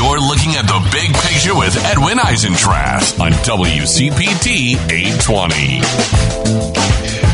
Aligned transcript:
You're 0.00 0.18
looking 0.18 0.54
at 0.54 0.66
the 0.66 0.80
big 0.90 1.12
picture 1.12 1.54
with 1.54 1.76
Edwin 1.84 2.16
Eisendrath 2.16 3.20
on 3.20 3.32
WCPT 3.32 4.76
820. 4.90 5.80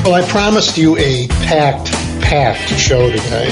Well, 0.02 0.14
I 0.14 0.26
promised 0.28 0.76
you 0.76 0.98
a 0.98 1.28
packed, 1.28 1.92
packed 2.22 2.68
show 2.70 3.08
today. 3.08 3.50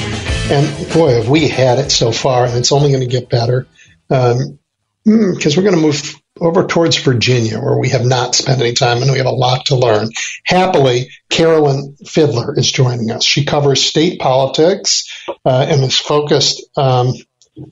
And 0.51 0.93
boy, 0.93 1.15
have 1.15 1.29
we 1.29 1.47
had 1.47 1.79
it 1.79 1.91
so 1.91 2.11
far, 2.11 2.45
and 2.45 2.57
it's 2.57 2.73
only 2.73 2.89
going 2.89 3.03
to 3.03 3.07
get 3.07 3.31
better. 3.31 3.69
Because 4.09 4.41
um, 4.41 4.59
mm, 5.07 5.57
we're 5.57 5.63
going 5.63 5.77
to 5.77 5.81
move 5.81 6.21
over 6.41 6.67
towards 6.67 6.97
Virginia, 6.97 7.61
where 7.61 7.79
we 7.79 7.91
have 7.91 8.05
not 8.05 8.35
spent 8.35 8.61
any 8.61 8.73
time 8.73 9.01
and 9.01 9.13
we 9.13 9.19
have 9.19 9.27
a 9.27 9.31
lot 9.31 9.67
to 9.67 9.77
learn. 9.77 10.09
Happily, 10.45 11.11
Carolyn 11.31 11.97
Fiddler 12.05 12.59
is 12.59 12.73
joining 12.73 13.13
us. 13.13 13.23
She 13.23 13.45
covers 13.45 13.81
state 13.81 14.19
politics 14.19 15.05
uh, 15.45 15.67
and 15.69 15.85
is 15.85 16.01
focused 16.01 16.69
um, 16.77 17.15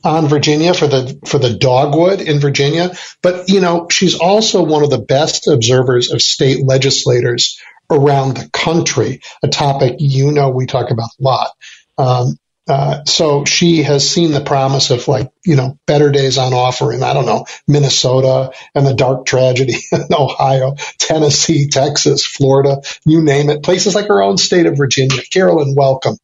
on 0.05 0.29
Virginia 0.29 0.75
for 0.75 0.87
the 0.87 1.19
for 1.27 1.39
the 1.39 1.55
dogwood 1.55 2.21
in 2.21 2.41
Virginia. 2.41 2.93
But 3.23 3.49
you 3.49 3.61
know, 3.61 3.89
she's 3.91 4.19
also 4.19 4.63
one 4.63 4.85
of 4.85 4.91
the 4.91 4.99
best 4.99 5.49
observers 5.49 6.13
of 6.13 6.23
state 6.23 6.65
legislators 6.65 7.61
around 7.91 8.37
the 8.37 8.49
country. 8.51 9.21
A 9.43 9.49
topic 9.49 9.97
you 9.99 10.33
know 10.33 10.51
we 10.51 10.67
talk 10.67 10.91
about 10.91 11.11
a 11.19 11.23
lot. 11.23 11.51
Um, 11.99 12.39
uh, 12.69 13.05
so 13.05 13.45
she 13.45 13.83
has 13.83 14.09
seen 14.09 14.31
the 14.31 14.41
promise 14.41 14.91
of 14.91 15.09
like, 15.09 15.33
you 15.45 15.57
know, 15.57 15.79
better 15.87 16.13
days 16.13 16.39
on 16.39 16.55
offer 16.55 16.93
in, 16.93 17.03
I 17.03 17.13
don't 17.13 17.27
know, 17.27 17.45
Minnesota 17.67 18.53
and 18.75 18.87
the 18.87 18.95
dark 18.95 19.27
tragedy 19.27 19.75
in 19.93 20.07
Ohio, 20.13 20.77
Tennessee, 20.99 21.69
Texas, 21.69 22.25
Florida, 22.25 22.81
you 23.05 23.21
name 23.21 23.51
it, 23.51 23.65
places 23.65 23.97
like 23.97 24.07
her 24.07 24.23
own 24.23 24.39
state 24.39 24.67
of 24.67 24.77
Virginia. 24.77 25.21
Carolyn, 25.31 25.75
welcome. 25.77 26.17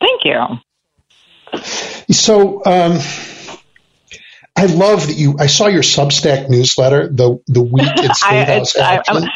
Thank 0.00 0.24
you. 0.24 0.58
So, 2.10 2.64
um, 2.64 2.98
I 4.56 4.66
love 4.66 5.08
that 5.08 5.14
you. 5.14 5.36
I 5.38 5.46
saw 5.46 5.66
your 5.66 5.82
Substack 5.82 6.48
newsletter 6.48 7.08
the 7.08 7.38
the 7.46 7.62
week 7.62 7.88
in 7.98 8.14
State 8.14 8.48
House 8.48 8.76
I, 8.76 8.94
action. 8.96 9.24
I, 9.24 9.28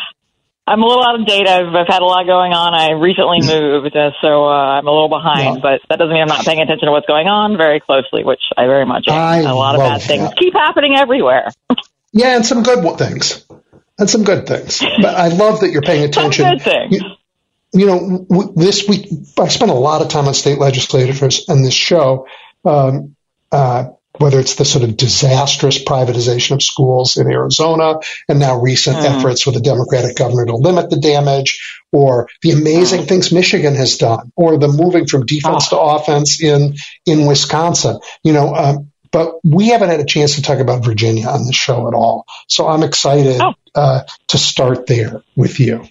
I'm 0.67 0.83
a 0.83 0.87
little 0.87 1.05
out 1.05 1.21
of 1.21 1.27
date. 1.27 1.49
I've, 1.49 1.75
I've 1.75 1.89
had 1.89 2.01
a 2.01 2.05
lot 2.05 2.25
going 2.27 2.53
on. 2.53 2.75
I 2.75 2.93
recently 2.93 3.41
moved, 3.41 3.95
uh, 3.97 4.13
so 4.23 4.45
uh, 4.45 4.79
I'm 4.79 4.87
a 4.87 4.91
little 4.91 5.09
behind. 5.09 5.57
Yeah. 5.57 5.61
But 5.63 5.81
that 5.89 5.99
doesn't 5.99 6.13
mean 6.13 6.23
I'm 6.23 6.29
not 6.29 6.45
paying 6.45 6.61
attention 6.61 6.87
to 6.87 6.93
what's 6.93 7.07
going 7.07 7.27
on 7.27 7.57
very 7.57 7.81
closely, 7.81 8.25
which 8.25 8.41
I 8.57 8.67
very 8.67 8.87
much 8.87 9.09
am. 9.09 9.15
I 9.15 9.39
a 9.41 9.55
lot 9.55 9.75
of 9.75 9.81
bad 9.81 10.01
that. 10.01 10.07
things 10.07 10.31
keep 10.39 10.55
happening 10.55 10.97
everywhere. 10.97 11.49
yeah, 12.13 12.37
and 12.37 12.47
some 12.47 12.63
good 12.63 12.99
things, 12.99 13.45
and 13.99 14.09
some 14.09 14.25
good 14.25 14.47
things. 14.47 14.79
But 14.79 15.17
I 15.17 15.29
love 15.29 15.61
that 15.61 15.71
you're 15.71 15.83
paying 15.83 16.05
attention. 16.05 16.45
Some 16.45 16.57
good 16.57 16.63
things. 16.63 16.93
You, 16.93 17.81
you 17.81 17.87
know, 17.87 18.27
w- 18.31 18.53
this 18.57 18.89
week 18.89 19.09
I 19.39 19.49
spent 19.49 19.71
a 19.71 19.75
lot 19.75 20.03
of 20.03 20.09
time 20.09 20.29
on 20.29 20.35
state 20.35 20.59
legislators 20.59 21.49
and 21.49 21.65
this 21.65 21.75
show. 21.75 22.27
Um, 22.65 23.17
uh, 23.53 23.91
whether 24.19 24.39
it's 24.39 24.57
the 24.57 24.65
sort 24.65 24.85
of 24.85 24.97
disastrous 24.97 25.83
privatization 25.83 26.53
of 26.53 26.63
schools 26.63 27.17
in 27.17 27.31
Arizona 27.31 28.01
and 28.29 28.39
now 28.39 28.61
recent 28.61 28.99
mm. 28.99 29.05
efforts 29.05 29.47
with 29.47 29.55
the 29.55 29.63
Democratic 29.63 30.17
governor 30.17 30.45
to 30.45 30.57
limit 30.57 30.91
the 30.91 30.99
damage 31.01 31.83
or 31.91 32.29
the 32.43 32.51
amazing 32.51 33.03
mm. 33.03 33.09
things 33.09 33.33
Michigan 33.33 33.75
has 33.77 33.97
done 33.97 34.31
or 34.37 34.59
the 34.59 34.69
moving 34.69 35.07
from 35.07 35.25
defense 35.25 35.69
oh. 35.73 35.77
to 35.77 35.81
offense 35.97 36.43
in, 36.43 36.75
in 37.07 37.27
Wisconsin, 37.27 37.99
you 38.23 38.33
know, 38.33 38.55
um, 38.55 38.93
but 39.11 39.41
we 39.43 39.69
haven't 39.69 39.89
had 39.89 40.01
a 40.01 40.05
chance 40.05 40.37
to 40.37 40.43
talk 40.43 40.59
about 40.59 40.85
Virginia 40.85 41.27
on 41.27 41.47
the 41.47 41.53
show 41.53 41.89
at 41.89 41.95
all. 41.95 42.27
So 42.49 42.69
I'm 42.69 42.83
excited 42.83 43.41
oh. 43.41 43.55
uh, 43.75 44.03
to 44.29 44.39
start 44.39 44.87
there 44.87 45.23
with 45.35 45.61
you. 45.61 45.85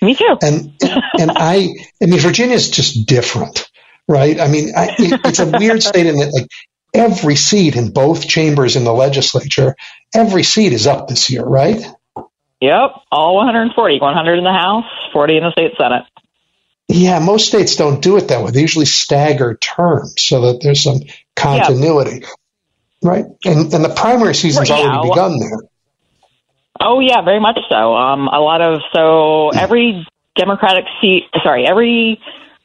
Me 0.00 0.14
too. 0.14 0.36
And 0.42 0.72
and 1.18 1.30
I, 1.30 1.68
I 2.02 2.06
mean, 2.06 2.18
Virginia 2.18 2.56
is 2.56 2.70
just 2.70 3.06
different, 3.06 3.70
right? 4.08 4.40
I 4.40 4.48
mean, 4.48 4.72
I, 4.76 4.94
it, 4.98 5.20
it's 5.24 5.38
a 5.38 5.46
weird 5.46 5.82
state 5.82 6.06
in 6.06 6.16
that, 6.18 6.32
like, 6.32 6.48
every 6.94 7.36
seat 7.36 7.76
in 7.76 7.92
both 7.92 8.28
chambers 8.28 8.76
in 8.76 8.84
the 8.84 8.92
legislature, 8.92 9.74
every 10.14 10.42
seat 10.42 10.72
is 10.72 10.86
up 10.86 11.08
this 11.08 11.30
year, 11.30 11.44
right? 11.44 11.80
Yep, 12.60 12.90
all 13.10 13.36
140, 13.36 13.98
100 13.98 14.38
in 14.38 14.44
the 14.44 14.52
House, 14.52 14.84
40 15.12 15.36
in 15.36 15.42
the 15.42 15.50
state 15.52 15.72
Senate. 15.80 16.04
Yeah, 16.88 17.18
most 17.20 17.46
states 17.46 17.76
don't 17.76 18.02
do 18.02 18.16
it 18.18 18.28
that 18.28 18.44
way. 18.44 18.50
They 18.50 18.60
usually 18.60 18.84
stagger 18.84 19.56
terms 19.56 20.14
so 20.18 20.52
that 20.52 20.60
there's 20.62 20.82
some 20.82 21.00
continuity, 21.34 22.20
yep. 22.20 22.30
right? 23.02 23.24
And 23.44 23.72
and 23.72 23.84
the 23.84 23.94
primary 23.96 24.34
season's 24.34 24.68
yeah, 24.68 24.76
already 24.76 25.08
begun 25.08 25.38
there. 25.38 25.58
Oh 26.80 27.00
yeah, 27.00 27.22
very 27.22 27.40
much 27.40 27.58
so. 27.68 27.94
Um, 27.94 28.28
a 28.28 28.40
lot 28.40 28.60
of 28.60 28.80
so 28.92 29.50
every 29.50 30.06
Democratic 30.36 30.84
seat, 31.00 31.24
sorry, 31.42 31.66
every 31.66 32.20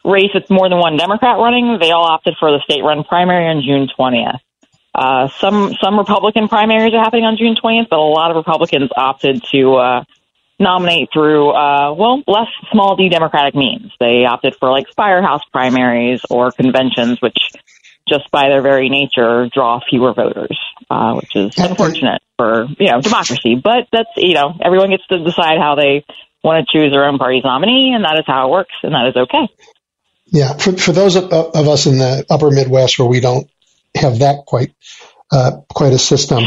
race 0.07 0.31
with 0.34 0.50
more 0.50 0.69
than 0.69 0.79
one 0.79 0.97
Democrat 0.97 1.38
running, 1.38 1.78
they 1.79 1.91
all 1.91 2.06
opted 2.06 2.35
for 2.40 2.51
the 2.51 2.59
state-run 2.63 3.03
primary 3.03 3.47
on 3.47 3.62
June 3.62 3.88
20th. 3.97 4.40
Uh, 4.95 5.28
some 5.40 5.75
some 5.79 6.00
Republican 6.00 6.47
primaries 6.47 6.91
are 6.94 7.03
happening 7.03 7.23
on 7.23 7.38
June 7.38 7.56
20th, 7.56 7.88
but 7.90 8.00
a 8.00 8.01
lot 8.01 8.31
of 8.31 8.38
Republicans 8.38 8.90
opted 8.97 9.44
to 9.51 9.75
uh, 9.75 10.03
nominate 10.59 11.09
through 11.13 11.51
uh, 11.51 11.94
well 11.94 12.23
less 12.25 12.47
small 12.72 12.95
d 12.95 13.09
Democratic 13.09 13.53
means. 13.53 13.91
They 14.00 14.25
opted 14.25 14.56
for 14.59 14.72
like 14.72 14.88
firehouse 14.95 15.44
primaries 15.51 16.22
or 16.31 16.51
conventions, 16.51 17.22
which 17.22 17.38
just 18.09 18.31
by 18.31 18.50
their 18.50 18.63
very 18.63 18.89
nature 18.89 19.47
draw 19.53 19.81
fewer 19.88 20.13
voters, 20.13 20.57
uh, 20.89 21.13
which 21.13 21.35
is 21.35 21.56
unfortunate 21.57 22.24
for 22.38 22.66
you 22.79 22.91
know 22.91 23.00
democracy. 23.01 23.53
But 23.53 23.88
that's 23.91 24.09
you 24.16 24.34
know 24.34 24.56
everyone 24.59 24.89
gets 24.89 25.06
to 25.07 25.24
decide 25.24 25.59
how 25.59 25.75
they 25.75 26.06
want 26.44 26.66
to 26.66 26.72
choose 26.75 26.91
their 26.91 27.06
own 27.06 27.19
party's 27.19 27.44
nominee, 27.44 27.94
and 27.94 28.03
that 28.03 28.18
is 28.18 28.25
how 28.25 28.47
it 28.47 28.51
works, 28.51 28.74
and 28.81 28.94
that 28.94 29.09
is 29.09 29.16
okay. 29.16 29.47
Yeah, 30.30 30.54
for, 30.54 30.74
for 30.74 30.92
those 30.92 31.16
of, 31.16 31.32
of, 31.32 31.68
us 31.68 31.86
in 31.86 31.98
the 32.00 32.26
upper 32.30 32.52
Midwest 32.52 33.00
where 33.00 33.08
we 33.08 33.22
don't 33.22 33.50
have 33.96 34.20
that 34.20 34.46
quite 34.46 34.74
uh, 35.32 35.62
quite 35.70 35.94
a 35.94 36.00
system, 36.00 36.44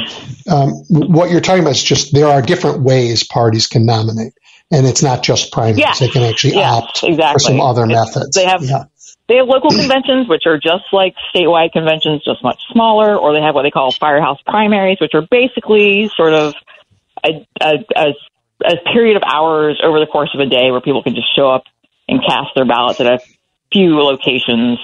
um, 0.51 0.71
what 0.89 1.31
you're 1.31 1.41
talking 1.41 1.63
about 1.63 1.73
is 1.73 1.83
just 1.83 2.13
there 2.13 2.29
are 2.29 2.43
different 2.43 2.83
ways 2.83 3.25
parties 3.25 3.67
can 3.67 3.87
nominate, 3.87 4.35
and 4.71 4.87
it's 4.87 5.03
not 5.03 5.23
just 5.23 5.53
primaries; 5.53 5.79
yes. 5.79 5.99
they 5.99 6.09
can 6.09 6.23
actually 6.23 6.55
yes, 6.55 6.71
opt 6.71 7.05
exactly. 7.05 7.33
for 7.33 7.39
some 7.39 7.61
other 7.61 7.85
it's, 7.85 7.93
methods. 7.93 8.37
They 8.37 8.45
have 8.45 8.63
yeah. 8.63 8.85
they 9.29 9.37
have 9.37 9.47
local 9.47 9.71
conventions, 9.71 10.29
which 10.29 10.43
are 10.47 10.59
just 10.59 10.85
like 10.93 11.15
statewide 11.35 11.73
conventions, 11.73 12.23
just 12.23 12.43
much 12.43 12.61
smaller, 12.73 13.17
or 13.17 13.33
they 13.33 13.41
have 13.41 13.55
what 13.55 13.63
they 13.63 13.71
call 13.71 13.93
firehouse 13.93 14.39
primaries, 14.47 14.99
which 15.01 15.15
are 15.15 15.27
basically 15.31 16.11
sort 16.15 16.35
of 16.35 16.55
a, 17.25 17.47
a, 17.61 17.73
a, 17.97 18.07
a 18.65 18.77
period 18.93 19.17
of 19.17 19.23
hours 19.25 19.81
over 19.83 20.01
the 20.01 20.07
course 20.07 20.31
of 20.35 20.41
a 20.41 20.47
day 20.47 20.71
where 20.71 20.81
people 20.81 21.03
can 21.03 21.15
just 21.15 21.35
show 21.35 21.51
up 21.51 21.65
and 22.09 22.21
cast 22.21 22.51
their 22.55 22.67
ballots 22.67 23.01
at 23.01 23.07
a 23.07 23.21
few 23.73 23.99
locations 24.01 24.79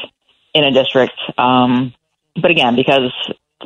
in 0.55 0.65
a 0.65 0.71
district. 0.71 1.19
Um, 1.39 1.95
but 2.41 2.51
again, 2.51 2.77
because 2.77 3.13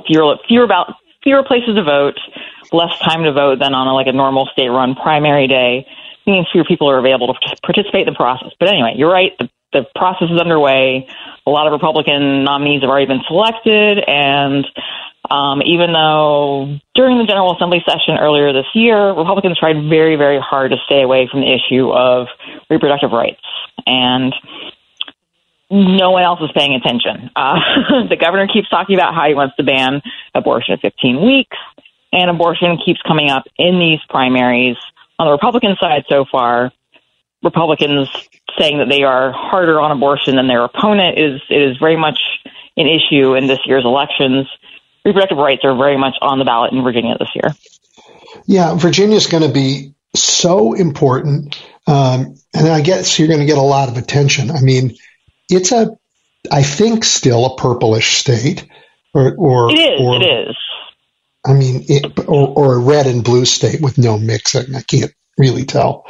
fewer 0.07 0.37
fewer 0.47 0.65
about 0.65 0.95
fewer 1.23 1.43
places 1.43 1.75
to 1.77 1.83
vote, 1.83 2.19
less 2.73 2.99
time 3.01 3.25
to 3.25 3.33
vote 3.33 3.59
than 3.59 3.75
on 3.75 3.87
a, 3.87 3.95
like 3.95 4.07
a 4.07 4.13
normal 4.13 4.49
state-run 4.53 4.95
primary 4.95 5.47
day, 5.47 5.87
means 6.27 6.47
fewer 6.53 6.65
people 6.65 6.89
are 6.89 6.99
available 6.99 7.35
to 7.35 7.57
participate 7.63 8.07
in 8.07 8.13
the 8.13 8.17
process. 8.17 8.51
But 8.59 8.69
anyway, 8.69 8.95
you're 8.97 9.11
right. 9.11 9.33
The, 9.39 9.49
the 9.73 9.83
process 9.95 10.29
is 10.31 10.41
underway. 10.41 11.09
A 11.47 11.51
lot 11.51 11.67
of 11.67 11.73
Republican 11.73 12.45
nominees 12.45 12.83
have 12.83 12.91
already 12.91 13.07
been 13.07 13.23
selected, 13.27 13.99
and 14.07 14.67
um, 15.31 15.63
even 15.63 15.93
though 15.93 16.79
during 16.95 17.19
the 17.19 17.25
General 17.25 17.55
Assembly 17.55 17.83
session 17.87 18.19
earlier 18.19 18.53
this 18.53 18.67
year, 18.75 19.11
Republicans 19.13 19.59
tried 19.59 19.77
very, 19.89 20.17
very 20.17 20.41
hard 20.41 20.73
to 20.73 20.77
stay 20.87 21.03
away 21.03 21.29
from 21.31 21.41
the 21.43 21.53
issue 21.53 21.91
of 21.91 22.27
reproductive 22.69 23.13
rights. 23.13 23.41
And 23.87 24.35
no 25.71 26.11
one 26.11 26.23
else 26.23 26.41
is 26.41 26.51
paying 26.55 26.75
attention. 26.75 27.31
Uh, 27.37 27.61
the 28.09 28.17
governor 28.17 28.49
keeps 28.53 28.69
talking 28.69 28.97
about 28.97 29.15
how 29.15 29.29
he 29.29 29.35
wants 29.35 29.57
to 29.57 29.63
ban 29.63 30.03
abortion 30.35 30.75
at 30.75 30.81
15 30.81 31.25
weeks, 31.25 31.57
and 32.13 32.31
abortion 32.31 32.79
keeps 32.85 33.01
coming 33.03 33.31
up 33.31 33.45
in 33.57 33.79
these 33.79 34.01
primaries. 34.09 34.77
On 35.19 35.27
the 35.27 35.33
Republican 35.33 35.77
side 35.81 36.05
so 36.09 36.25
far, 36.31 36.73
Republicans 37.43 38.09
saying 38.59 38.79
that 38.79 38.89
they 38.89 39.03
are 39.03 39.33
harder 39.33 39.81
on 39.81 39.93
abortion 39.93 40.37
than 40.37 40.49
their 40.49 40.65
opponent 40.65 41.19
is 41.19 41.41
is 41.49 41.77
very 41.79 41.97
much 41.97 42.19
an 42.77 42.87
issue 42.87 43.35
in 43.35 43.47
this 43.47 43.61
year's 43.65 43.85
elections. 43.85 44.47
Reproductive 45.05 45.39
rights 45.39 45.63
are 45.65 45.77
very 45.77 45.97
much 45.97 46.15
on 46.21 46.39
the 46.39 46.45
ballot 46.45 46.73
in 46.73 46.83
Virginia 46.83 47.17
this 47.19 47.31
year. 47.35 47.55
Yeah, 48.47 48.75
Virginia 48.75 49.17
is 49.17 49.27
going 49.27 49.43
to 49.43 49.53
be 49.53 49.95
so 50.15 50.75
important, 50.75 51.63
um, 51.87 52.35
and 52.53 52.69
I 52.69 52.81
guess 52.81 53.19
you're 53.19 53.29
going 53.29 53.41
to 53.41 53.47
get 53.47 53.59
a 53.59 53.63
lot 53.63 53.89
of 53.89 53.97
attention. 53.97 54.51
I 54.51 54.61
mean, 54.61 54.97
it's 55.51 55.73
a, 55.73 55.97
I 56.51 56.63
think, 56.63 57.05
still 57.05 57.45
a 57.47 57.57
purplish 57.57 58.17
state, 58.17 58.67
or 59.15 59.35
or 59.35 59.71
it 59.71 59.79
is. 59.79 60.01
Or, 60.01 60.17
it 60.17 60.25
is. 60.25 60.57
I 61.45 61.55
mean, 61.55 61.85
it, 61.89 62.29
or, 62.29 62.49
or 62.49 62.75
a 62.75 62.79
red 62.79 63.07
and 63.07 63.25
blue 63.25 63.45
state 63.45 63.81
with 63.81 63.99
no 63.99 64.19
mixing. 64.19 64.75
I 64.75 64.83
can't 64.83 65.13
really 65.39 65.65
tell. 65.65 66.07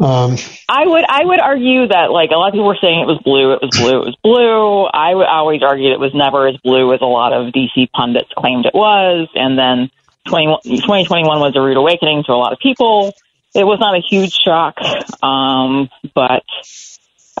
Um, 0.00 0.36
I 0.66 0.86
would 0.86 1.04
I 1.06 1.24
would 1.24 1.40
argue 1.40 1.88
that 1.88 2.10
like 2.10 2.30
a 2.30 2.36
lot 2.36 2.48
of 2.48 2.52
people 2.52 2.66
were 2.66 2.78
saying 2.80 3.00
it 3.00 3.06
was 3.06 3.20
blue, 3.22 3.52
it 3.52 3.60
was 3.60 3.76
blue, 3.76 4.00
it 4.00 4.06
was 4.06 4.16
blue. 4.24 4.84
I 4.86 5.14
would 5.14 5.26
always 5.26 5.62
argue 5.62 5.92
it 5.92 6.00
was 6.00 6.14
never 6.14 6.48
as 6.48 6.56
blue 6.64 6.94
as 6.94 7.02
a 7.02 7.06
lot 7.06 7.34
of 7.34 7.52
DC 7.52 7.90
pundits 7.92 8.30
claimed 8.36 8.64
it 8.64 8.74
was, 8.74 9.28
and 9.34 9.58
then 9.58 9.90
20, 10.28 10.60
2021 10.64 11.40
was 11.40 11.54
a 11.54 11.60
rude 11.60 11.76
awakening 11.76 12.24
to 12.24 12.32
a 12.32 12.40
lot 12.40 12.54
of 12.54 12.58
people. 12.58 13.12
It 13.54 13.64
was 13.64 13.78
not 13.78 13.94
a 13.94 14.00
huge 14.00 14.32
shock, 14.32 14.76
um, 15.22 15.90
but 16.14 16.44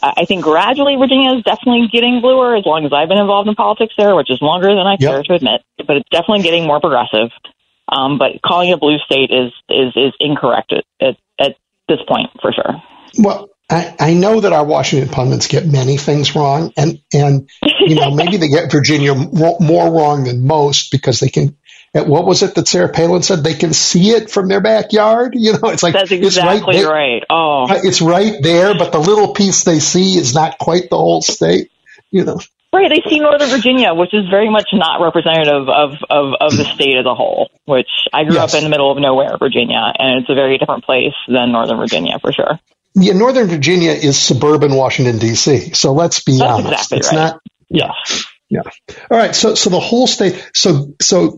I 0.02 0.24
think 0.24 0.42
gradually 0.42 0.96
Virginia 0.96 1.36
is 1.36 1.44
definitely 1.44 1.88
getting 1.92 2.20
bluer 2.20 2.56
as 2.56 2.64
long 2.64 2.84
as 2.86 2.92
I've 2.92 3.08
been 3.08 3.18
involved 3.18 3.48
in 3.48 3.54
politics 3.54 3.94
there, 3.96 4.16
which 4.16 4.30
is 4.30 4.40
longer 4.40 4.68
than 4.68 4.86
I 4.86 4.96
Yep. 4.98 5.10
care 5.10 5.22
to 5.24 5.34
admit. 5.34 5.62
But 5.86 5.96
it's 5.96 6.08
definitely 6.10 6.42
getting 6.42 6.66
more 6.66 6.80
progressive. 6.80 7.30
Um, 7.90 8.18
but 8.18 8.40
calling 8.44 8.70
it 8.70 8.74
a 8.74 8.76
blue 8.76 8.98
state 8.98 9.30
is 9.30 9.52
is 9.68 9.92
is 9.96 10.12
incorrect 10.20 10.72
at, 10.72 10.84
at, 11.00 11.16
at 11.38 11.56
this 11.88 11.98
point 12.08 12.30
for 12.40 12.52
sure. 12.52 12.82
Well, 13.18 13.50
I, 13.70 13.94
I 13.98 14.14
know 14.14 14.40
that 14.40 14.52
our 14.52 14.64
Washington 14.64 15.08
pundits 15.08 15.46
get 15.46 15.66
many 15.66 15.96
things 15.96 16.34
wrong, 16.34 16.72
and 16.76 17.00
and 17.12 17.48
you 17.80 17.94
know 17.94 18.14
maybe 18.14 18.36
they 18.36 18.48
get 18.48 18.70
Virginia 18.70 19.14
more 19.60 19.92
wrong 19.92 20.24
than 20.24 20.46
most 20.46 20.90
because 20.90 21.20
they 21.20 21.28
can. 21.28 21.56
Uh, 21.94 22.04
What 22.04 22.26
was 22.26 22.42
it 22.42 22.54
that 22.54 22.68
Sarah 22.68 22.88
Palin 22.88 23.22
said? 23.22 23.42
They 23.44 23.54
can 23.54 23.72
see 23.72 24.10
it 24.10 24.30
from 24.30 24.48
their 24.48 24.60
backyard. 24.60 25.34
You 25.38 25.52
know, 25.52 25.68
it's 25.70 25.82
like 25.82 25.94
That's 25.94 26.10
it's 26.12 26.36
exactly 26.36 26.76
there. 26.78 26.88
right. 26.88 27.22
Oh, 27.30 27.66
It's 27.70 28.00
right 28.02 28.34
there, 28.42 28.74
but 28.76 28.92
the 28.92 28.98
little 29.00 29.32
piece 29.34 29.64
they 29.64 29.78
see 29.80 30.16
is 30.16 30.34
not 30.34 30.58
quite 30.58 30.90
the 30.90 30.96
whole 30.98 31.22
state. 31.22 31.70
You 32.10 32.24
know, 32.24 32.40
Right, 32.72 32.88
they 32.88 33.02
see 33.10 33.18
Northern 33.18 33.48
Virginia, 33.48 33.94
which 33.94 34.14
is 34.14 34.28
very 34.30 34.48
much 34.48 34.68
not 34.72 35.00
representative 35.00 35.68
of, 35.68 35.90
of, 36.08 36.34
of 36.40 36.56
the 36.56 36.64
state 36.74 36.96
as 36.96 37.04
a 37.04 37.14
whole, 37.16 37.50
which 37.64 37.88
I 38.12 38.22
grew 38.22 38.34
Yes. 38.36 38.54
up 38.54 38.58
in 38.58 38.62
the 38.64 38.70
middle 38.70 38.92
of 38.92 38.98
nowhere, 38.98 39.36
Virginia, 39.38 39.92
and 39.98 40.20
it's 40.20 40.30
a 40.30 40.34
very 40.34 40.56
different 40.56 40.84
place 40.84 41.14
than 41.26 41.50
Northern 41.50 41.78
Virginia 41.78 42.18
for 42.20 42.32
sure. 42.32 42.60
yeah, 42.94 43.12
Northern 43.14 43.48
Virginia 43.48 43.90
is 43.90 44.16
suburban 44.16 44.72
Washington 44.76 45.18
D.C. 45.18 45.74
So 45.74 45.92
let's 45.94 46.22
be 46.22 46.38
That's 46.38 46.64
honest, 46.64 46.92
exactly 46.92 46.98
it's 46.98 47.08
right. 47.12 47.16
not 47.16 47.40
Yes. 48.52 48.64
All 49.10 49.18
right, 49.18 49.34
so 49.34 49.54
so 49.56 49.70
the 49.70 49.80
whole 49.80 50.06
state, 50.06 50.50
so 50.54 50.94
so 51.00 51.36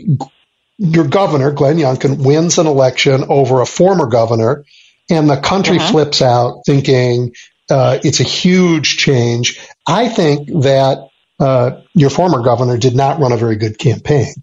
your 0.79 1.07
governor 1.07 1.53
Glenn 1.53 1.77
Youngkin 1.77 2.25
wins 2.25 2.59
an 2.59 2.67
election 2.67 3.25
over 3.29 3.61
a 3.61 3.67
former 3.67 4.07
governor, 4.07 4.65
and 5.11 5.29
the 5.29 5.37
country 5.37 5.79
Mhm. 5.79 5.91
flips 5.91 6.23
out 6.23 6.63
thinking 6.67 7.33
uh, 7.71 7.99
it's 8.05 8.21
a 8.21 8.25
huge 8.25 8.97
change. 8.99 9.59
I 9.87 10.09
think 10.09 10.49
that 10.63 11.09
uh, 11.41 11.81
your 11.95 12.11
former 12.11 12.43
governor 12.43 12.77
did 12.77 12.95
not 12.95 13.19
run 13.19 13.33
a 13.33 13.37
very 13.37 13.57
good 13.57 13.79
campaign, 13.79 14.35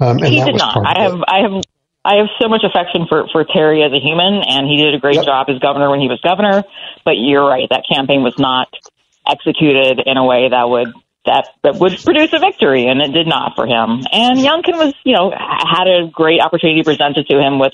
um, 0.00 0.18
and 0.18 0.26
he 0.26 0.42
did 0.42 0.56
not. 0.56 0.76
I 0.86 1.02
have. 1.02 1.24
I 1.26 1.38
have, 1.40 1.62
I 2.04 2.16
have 2.16 2.28
so 2.40 2.48
much 2.48 2.62
affection 2.62 3.06
for 3.08 3.26
for 3.32 3.44
Terry 3.44 3.82
as 3.82 3.92
a 3.92 3.98
human, 3.98 4.42
and 4.46 4.68
he 4.68 4.76
did 4.76 4.94
a 4.94 4.98
great 4.98 5.16
Yep. 5.16 5.24
job 5.24 5.46
as 5.48 5.58
governor 5.58 5.90
when 5.90 6.00
he 6.00 6.08
was 6.08 6.20
governor. 6.20 6.64
But 7.04 7.16
you're 7.18 7.46
right, 7.46 7.68
that 7.70 7.84
campaign 7.92 8.22
was 8.22 8.38
not 8.38 8.68
executed 9.28 10.00
in 10.06 10.16
a 10.16 10.24
way 10.24 10.48
that 10.48 10.68
would 10.68 10.92
that 11.26 11.48
that 11.62 11.76
would 11.76 11.98
produce 12.02 12.32
a 12.32 12.38
victory, 12.38 12.86
and 12.86 13.00
it 13.00 13.12
did 13.12 13.26
not 13.26 13.54
for 13.54 13.66
him. 13.66 14.02
And 14.10 14.38
Youngkin 14.38 14.78
was, 14.78 14.94
you 15.04 15.14
know, 15.14 15.30
had 15.30 15.86
a 15.86 16.08
great 16.10 16.40
opportunity 16.40 16.82
presented 16.82 17.26
to 17.26 17.40
him 17.40 17.58
with 17.58 17.72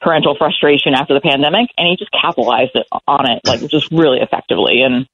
parental 0.00 0.34
frustration 0.36 0.94
after 0.94 1.14
the 1.14 1.20
pandemic, 1.20 1.70
and 1.78 1.86
he 1.88 1.96
just 1.96 2.10
capitalized 2.10 2.72
it 2.74 2.86
on 3.06 3.30
it 3.30 3.40
like 3.46 3.60
just 3.68 3.90
really 3.90 4.18
effectively. 4.20 4.82
And 4.82 5.06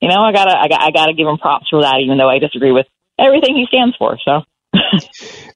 you 0.00 0.08
know, 0.08 0.20
I 0.20 0.32
gotta, 0.32 0.56
I 0.56 0.68
got, 0.68 0.80
I 0.82 0.90
gotta 0.90 1.14
give 1.14 1.26
him 1.26 1.38
props 1.38 1.68
for 1.70 1.82
that, 1.82 2.00
even 2.00 2.18
though 2.18 2.28
I 2.28 2.38
disagree 2.38 2.72
with 2.72 2.86
everything 3.18 3.56
he 3.56 3.66
stands 3.66 3.96
for. 3.96 4.18
So. 4.24 4.42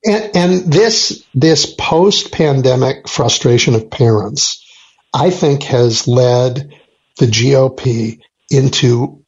And, 0.02 0.30
and 0.34 0.72
this 0.72 1.26
this 1.34 1.66
post 1.78 2.32
pandemic 2.32 3.06
frustration 3.06 3.74
of 3.74 3.90
parents, 3.90 4.66
I 5.12 5.28
think, 5.28 5.64
has 5.64 6.08
led 6.08 6.72
the 7.18 7.26
GOP 7.26 8.20
into 8.50 9.19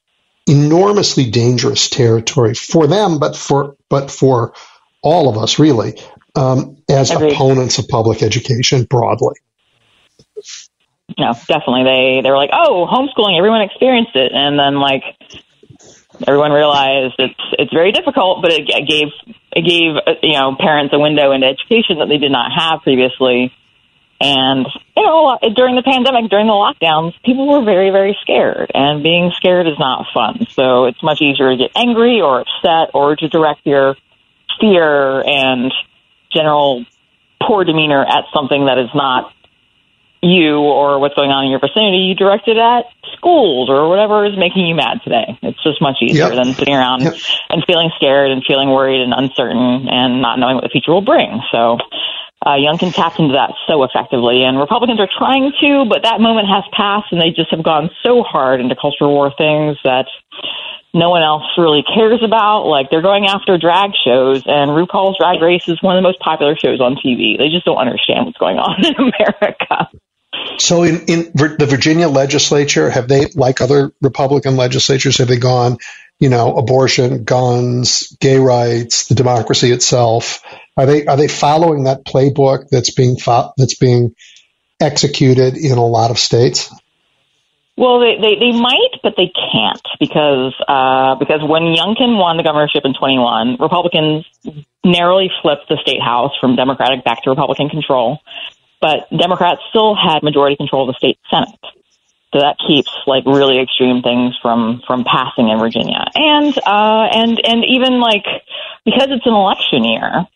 enormously 0.47 1.31
dangerous 1.31 1.89
territory 1.89 2.55
for 2.55 2.87
them, 2.87 3.19
but 3.19 3.37
for 3.37 3.77
but 3.89 4.11
for 4.11 4.55
all 5.03 5.29
of 5.29 5.37
us, 5.37 5.59
really, 5.59 6.01
um, 6.35 6.77
as 6.89 7.11
Agreed. 7.11 7.33
opponents 7.33 7.79
of 7.79 7.89
public 7.89 8.23
education 8.23 8.85
broadly. 8.85 9.35
no, 11.19 11.33
definitely. 11.47 11.85
They 11.85 12.21
they 12.23 12.31
were 12.31 12.37
like, 12.37 12.51
oh, 12.53 12.87
homeschooling. 12.91 13.37
Everyone 13.39 13.63
experienced 13.63 14.15
it, 14.15 14.33
and 14.33 14.59
then 14.59 14.81
like 14.81 15.03
everyone 16.27 16.53
realized 16.53 17.15
it's 17.19 17.41
it's 17.59 17.73
very 17.73 17.93
difficult, 17.93 18.43
but 18.43 18.53
it 18.53 18.67
gave 18.67 19.09
it 19.53 19.63
gave 19.63 19.97
uh, 19.97 20.19
you 20.23 20.35
know 20.35 20.57
parents 20.59 20.95
a 20.95 20.99
window 20.99 21.33
into 21.33 21.47
education 21.47 21.99
that 21.99 22.09
they 22.09 22.19
did 22.19 22.33
not 22.33 22.51
have 22.57 22.81
previously. 22.83 23.53
And 24.23 24.67
you 24.97 25.03
know, 25.03 25.39
during 25.55 25.75
the 25.75 25.83
pandemic, 25.83 26.31
during 26.31 26.47
the 26.47 26.53
lockdowns, 26.53 27.13
people 27.25 27.49
were 27.49 27.65
very 27.65 27.91
very 27.91 28.17
scared, 28.23 28.71
and 28.75 29.03
being 29.03 29.33
scared 29.37 29.67
is 29.67 29.79
not 29.79 30.07
fun. 30.15 30.47
So 30.55 30.85
it's 30.85 31.03
much 31.03 31.21
easier 31.21 31.51
to 31.51 31.57
get 31.57 31.71
angry 31.75 32.21
or 32.21 32.41
upset 32.43 32.95
or 32.95 33.17
to 33.17 33.29
direct 33.29 33.61
your 33.65 33.97
fear 34.61 35.23
and 35.27 35.73
general 36.33 36.85
poor 37.43 37.65
demeanor 37.65 38.05
at 38.05 38.25
something 38.33 38.67
that 38.67 38.79
is 38.79 38.91
not 38.95 39.33
you 40.23 40.59
or 40.63 41.01
what's 41.01 41.17
going 41.17 41.31
on 41.31 41.45
in 41.45 41.51
your 41.51 41.59
vicinity, 41.59 42.07
you 42.07 42.15
direct 42.15 42.47
it 42.47 42.57
at 42.57 42.87
schools 43.19 43.69
or 43.69 43.89
whatever 43.89 44.25
is 44.25 44.39
making 44.39 44.67
you 44.67 44.75
mad 44.75 45.03
today. 45.03 45.37
It's 45.43 45.61
just 45.65 45.83
much 45.83 45.99
easier 46.01 46.31
Yep. 46.31 46.35
than 46.39 46.55
sitting 46.55 46.75
around 46.75 47.03
Yep. 47.03 47.15
and 47.51 47.65
feeling 47.67 47.91
scared 47.97 48.31
and 48.31 48.45
feeling 48.47 48.71
worried 48.71 49.03
and 49.03 49.13
uncertain 49.13 49.89
and 49.91 50.23
not 50.23 50.39
knowing 50.39 50.55
what 50.55 50.63
the 50.63 50.71
future 50.71 50.93
will 50.93 51.03
bring. 51.03 51.43
So 51.51 51.79
uh, 52.45 52.59
Youngkin 52.59 52.93
tapped 52.93 53.19
into 53.19 53.35
that 53.35 53.55
so 53.69 53.85
effectively, 53.85 54.43
and 54.43 54.59
Republicans 54.59 54.99
are 54.99 55.09
trying 55.09 55.53
to, 55.61 55.85
but 55.89 56.03
that 56.03 56.21
moment 56.21 56.49
has 56.49 56.65
passed, 56.73 57.13
and 57.13 57.21
they 57.21 57.31
just 57.31 57.51
have 57.51 57.63
gone 57.63 57.91
so 58.03 58.23
hard 58.23 58.61
into 58.61 58.75
cultural 58.75 59.13
war 59.13 59.33
things 59.37 59.79
that 59.85 60.07
no 60.93 61.11
one 61.11 61.23
else 61.23 61.45
really 61.57 61.83
cares 61.83 62.21
about. 62.23 62.65
Like 62.67 62.91
they're 62.91 63.03
going 63.03 63.27
after 63.27 63.59
drag 63.59 63.93
shows, 64.05 64.43
and 64.47 64.71
RuPaul's 64.71 65.19
Drag 65.19 65.41
Race 65.41 65.69
is 65.69 65.81
one 65.83 65.97
of 65.97 66.03
the 66.03 66.09
most 66.09 66.21
popular 66.21 66.57
shows 66.57 66.81
on 66.81 66.97
TV. 66.97 67.39
They 67.39 67.49
just 67.49 67.65
don't 67.65 67.79
understand 67.79 68.27
what's 68.27 68.39
going 68.39 68.59
on 68.59 68.85
in 68.85 68.95
America. 68.97 69.89
So 70.59 70.83
in, 70.83 71.05
in 71.07 71.33
the 71.35 71.67
Virginia 71.69 72.09
legislature, 72.09 72.91
have 72.91 73.09
they, 73.09 73.27
like 73.35 73.61
other 73.61 73.93
Republican 74.01 74.57
legislatures, 74.57 75.19
have 75.19 75.29
they 75.29 75.39
gone, 75.39 75.79
you 76.19 76.29
know, 76.29 76.57
abortion, 76.57 77.25
guns, 77.25 78.17
gay 78.21 78.39
rights, 78.39 79.07
the 79.07 79.15
democracy 79.15 79.71
itself? 79.71 80.43
Are 80.77 80.87
they 80.87 81.07
are 81.07 81.17
they 81.17 81.29
following 81.29 81.85
that 81.85 82.05
playbook 82.05 82.69
that's 82.71 82.93
being 82.93 83.17
fo- 83.17 83.53
that's 83.57 83.77
being 83.77 84.15
executed 84.81 85.57
in 85.57 85.79
a 85.79 85.87
lot 85.87 86.11
of 86.11 86.19
states? 86.19 86.73
Well, 87.77 88.01
they, 88.01 88.21
they, 88.21 88.35
they 88.39 88.53
might, 88.53 89.01
but 89.03 89.15
they 89.17 89.33
can't 89.33 89.87
because 89.99 90.53
uh, 90.69 91.15
because 91.17 91.41
when 91.41 91.75
Youngkin 91.75 92.19
won 92.19 92.37
the 92.37 92.43
governorship 92.43 92.85
in 92.85 92.93
21, 92.93 93.57
Republicans 93.59 94.27
narrowly 94.85 95.31
flipped 95.41 95.69
the 95.69 95.79
state 95.81 96.03
house 96.03 96.33
from 96.39 96.55
Democratic 96.55 97.03
back 97.03 97.23
to 97.23 97.31
Republican 97.31 97.71
control, 97.71 98.19
but 98.81 99.09
Democrats 99.11 99.63
still 99.71 99.97
had 99.97 100.23
majority 100.23 100.57
control 100.57 100.89
of 100.89 100.95
the 100.95 100.99
state 100.99 101.19
senate. 101.31 101.59
So 102.35 102.41
that 102.41 102.57
keeps 102.67 102.91
like 103.07 103.25
really 103.27 103.61
extreme 103.61 104.03
things 104.03 104.37
from 104.41 104.83
from 104.87 105.05
passing 105.05 105.49
in 105.49 105.59
Virginia, 105.59 106.05
and 106.15 106.57
uh, 106.59 107.09
and 107.13 107.41
and 107.45 107.65
even 107.65 108.01
like 108.01 108.25
because 108.85 109.09
it's 109.11 109.27
an 109.27 109.35
election 109.35 109.85
year, 109.85 110.27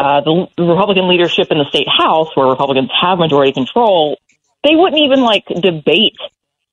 uh, 0.00 0.20
the, 0.24 0.48
the 0.56 0.64
Republican 0.64 1.08
leadership 1.08 1.48
in 1.50 1.58
the 1.58 1.68
state 1.68 1.86
house, 1.86 2.28
where 2.34 2.46
Republicans 2.46 2.88
have 2.88 3.18
majority 3.18 3.52
control, 3.52 4.16
they 4.64 4.74
wouldn't 4.74 5.02
even 5.02 5.20
like 5.20 5.44
debate 5.46 6.16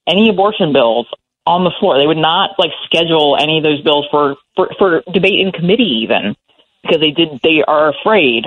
any 0.07 0.29
abortion 0.29 0.72
bills 0.72 1.07
on 1.46 1.63
the 1.63 1.72
floor. 1.79 2.00
They 2.00 2.07
would 2.07 2.15
not 2.15 2.51
like 2.57 2.72
schedule 2.86 3.36
any 3.39 3.57
of 3.57 3.63
those 3.63 3.81
bills 3.81 4.07
for, 4.10 4.36
for, 4.55 4.72
for 4.79 5.03
debate 5.12 5.39
in 5.39 5.51
committee 5.51 6.07
even 6.07 6.36
because 6.84 7.01
they 7.03 7.12
did, 7.12 7.39
they 7.43 7.63
are 7.67 7.91
afraid. 7.91 8.46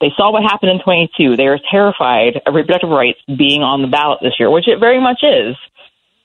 They 0.00 0.10
saw 0.16 0.30
what 0.30 0.42
happened 0.42 0.70
in 0.70 0.82
22. 0.82 1.36
They 1.36 1.46
are 1.46 1.58
terrified 1.58 2.42
of 2.46 2.54
reproductive 2.54 2.90
rights 2.90 3.18
being 3.26 3.62
on 3.62 3.82
the 3.82 3.88
ballot 3.88 4.18
this 4.22 4.34
year, 4.38 4.50
which 4.50 4.68
it 4.68 4.78
very 4.78 5.00
much 5.00 5.22
is. 5.22 5.56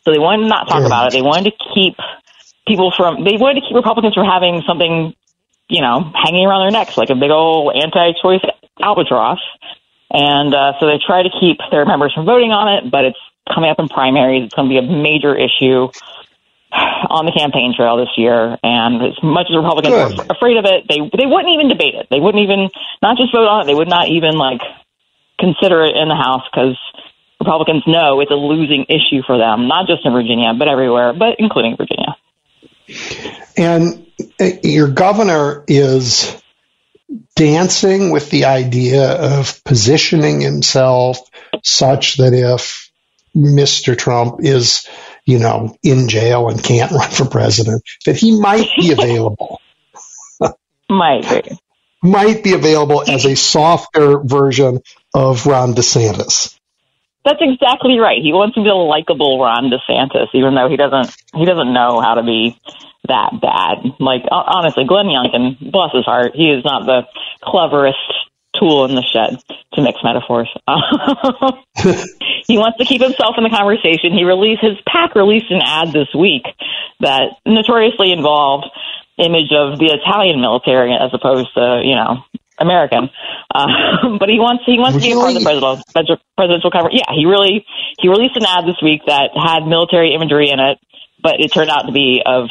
So 0.05 0.13
they 0.13 0.19
wanted 0.19 0.43
to 0.43 0.49
not 0.49 0.69
talk 0.69 0.85
about 0.85 1.07
it. 1.07 1.13
They 1.13 1.21
wanted 1.21 1.51
to 1.51 1.57
keep 1.73 1.97
people 2.67 2.93
from, 2.95 3.23
they 3.23 3.37
wanted 3.37 3.61
to 3.61 3.67
keep 3.67 3.75
Republicans 3.75 4.13
from 4.13 4.25
having 4.25 4.61
something, 4.65 5.13
you 5.69 5.81
know, 5.81 6.11
hanging 6.13 6.45
around 6.45 6.63
their 6.63 6.79
necks 6.79 6.97
like 6.97 7.09
a 7.09 7.15
big 7.15 7.31
old 7.31 7.75
anti-choice 7.75 8.41
albatross. 8.81 9.39
And 10.09 10.53
uh, 10.53 10.73
so 10.79 10.87
they 10.87 10.99
try 11.05 11.23
to 11.23 11.29
keep 11.39 11.57
their 11.71 11.85
members 11.85 12.13
from 12.13 12.25
voting 12.25 12.51
on 12.51 12.71
it, 12.73 12.91
but 12.91 13.03
it's 13.03 13.19
coming 13.53 13.69
up 13.69 13.79
in 13.79 13.89
primaries. 13.89 14.45
It's 14.45 14.53
going 14.55 14.69
to 14.69 14.73
be 14.73 14.79
a 14.79 14.87
major 14.87 15.35
issue 15.35 15.91
on 16.71 17.25
the 17.25 17.31
campaign 17.31 17.73
trail 17.75 17.97
this 17.97 18.11
year. 18.15 18.57
And 18.63 19.03
as 19.03 19.19
much 19.23 19.47
as 19.49 19.55
Republicans 19.55 20.15
Good. 20.15 20.17
were 20.17 20.25
afraid 20.29 20.57
of 20.57 20.65
it, 20.65 20.87
they 20.87 20.99
they 20.99 21.27
wouldn't 21.27 21.51
even 21.51 21.67
debate 21.67 21.95
it. 21.95 22.07
They 22.09 22.19
wouldn't 22.19 22.43
even 22.43 22.69
not 23.01 23.17
just 23.17 23.31
vote 23.31 23.47
on 23.47 23.63
it. 23.63 23.65
They 23.67 23.75
would 23.75 23.89
not 23.89 24.07
even 24.07 24.35
like 24.37 24.61
consider 25.39 25.83
it 25.83 25.95
in 25.95 26.07
the 26.07 26.15
House 26.15 26.43
because 26.51 26.79
Republicans 27.39 27.83
know 27.85 28.19
it's 28.19 28.31
a 28.31 28.39
losing 28.39 28.85
issue 28.89 29.21
for 29.25 29.37
them, 29.37 29.67
not 29.67 29.87
just 29.87 30.05
in 30.05 30.11
Virginia, 30.11 30.53
but 30.57 30.67
everywhere, 30.67 31.13
but 31.13 31.35
including 31.39 31.77
Virginia. 31.77 32.15
And 33.55 34.06
your 34.39 34.87
governor 34.89 35.63
is 35.67 36.41
dancing 37.35 38.11
with 38.11 38.29
the 38.29 38.45
idea 38.45 39.11
of 39.11 39.63
positioning 39.63 40.41
himself 40.41 41.19
such 41.63 42.17
that 42.17 42.33
if 42.33 42.91
Mr. 43.35 43.97
Trump 43.97 44.39
is, 44.39 44.87
you 45.25 45.39
know, 45.39 45.75
in 45.83 46.09
jail 46.09 46.49
and 46.49 46.61
can't 46.63 46.91
run 46.91 47.09
for 47.09 47.25
president, 47.25 47.83
that 48.05 48.17
he 48.17 48.39
might 48.39 48.67
be 48.79 48.91
available, 48.91 49.61
Might 50.89 51.29
agree. 51.31 51.57
might 52.01 52.43
be 52.43 52.53
available 52.53 53.03
as 53.09 53.25
a 53.25 53.35
softer 53.35 54.19
version 54.19 54.79
of 55.13 55.45
Ron 55.45 55.73
DeSantis. 55.73 56.57
that's 57.25 57.39
exactly 57.41 57.99
right. 57.99 58.21
He 58.21 58.31
wants 58.33 58.55
to 58.55 58.63
be 58.63 58.69
a 58.69 58.73
likable 58.75 59.39
Ron 59.39 59.69
DeSantis, 59.69 60.27
even 60.33 60.55
though 60.55 60.69
he 60.69 60.77
doesn't 60.77 61.15
he 61.35 61.45
doesn't 61.45 61.73
know 61.73 61.99
how 62.01 62.15
to 62.15 62.23
be 62.23 62.57
that 63.07 63.39
bad. 63.41 63.95
Like 63.99 64.23
honestly, 64.31 64.85
Glenn 64.85 65.07
Youngkin, 65.07 65.71
bless 65.71 65.93
his 65.93 66.05
heart, 66.05 66.31
he 66.35 66.49
is 66.49 66.63
not 66.63 66.85
the 66.85 67.03
cleverest 67.43 67.97
tool 68.59 68.85
in 68.85 68.95
the 68.95 69.03
shed 69.03 69.37
to 69.73 69.81
mix 69.81 69.99
metaphors. 70.03 70.49
he 72.47 72.57
wants 72.57 72.77
to 72.79 72.85
keep 72.85 73.01
himself 73.01 73.35
in 73.37 73.43
the 73.43 73.53
conversation. 73.53 74.13
He 74.13 74.23
released 74.23 74.61
his 74.61 74.77
PAC 74.87 75.15
released 75.15 75.51
an 75.51 75.61
ad 75.63 75.93
this 75.93 76.09
week 76.17 76.43
that 76.99 77.37
notoriously 77.45 78.11
involved 78.11 78.65
image 79.17 79.49
of 79.53 79.79
the 79.79 79.89
Italian 79.93 80.41
military 80.41 80.93
as 80.93 81.09
opposed 81.13 81.49
to 81.55 81.81
you 81.83 81.95
know 81.95 82.23
American. 82.59 83.09
Uh, 83.53 84.17
but 84.19 84.29
he 84.29 84.39
wants 84.39 84.63
he 84.65 84.77
wants 84.77 84.97
really? 84.97 85.33
to 85.33 85.39
be 85.39 85.45
a 85.45 85.45
part 85.45 85.63
of 85.63 85.77
the 85.77 85.83
presidential 85.93 86.17
presidential 86.35 86.71
cover. 86.71 86.89
Yeah, 86.91 87.09
he 87.13 87.25
really 87.25 87.65
he 87.99 88.09
released 88.09 88.37
an 88.37 88.45
ad 88.45 88.65
this 88.65 88.81
week 88.81 89.01
that 89.05 89.31
had 89.37 89.65
military 89.65 90.13
imagery 90.13 90.49
in 90.49 90.59
it, 90.59 90.77
but 91.21 91.39
it 91.39 91.53
turned 91.53 91.69
out 91.69 91.85
to 91.85 91.93
be 91.93 92.21
of 92.25 92.49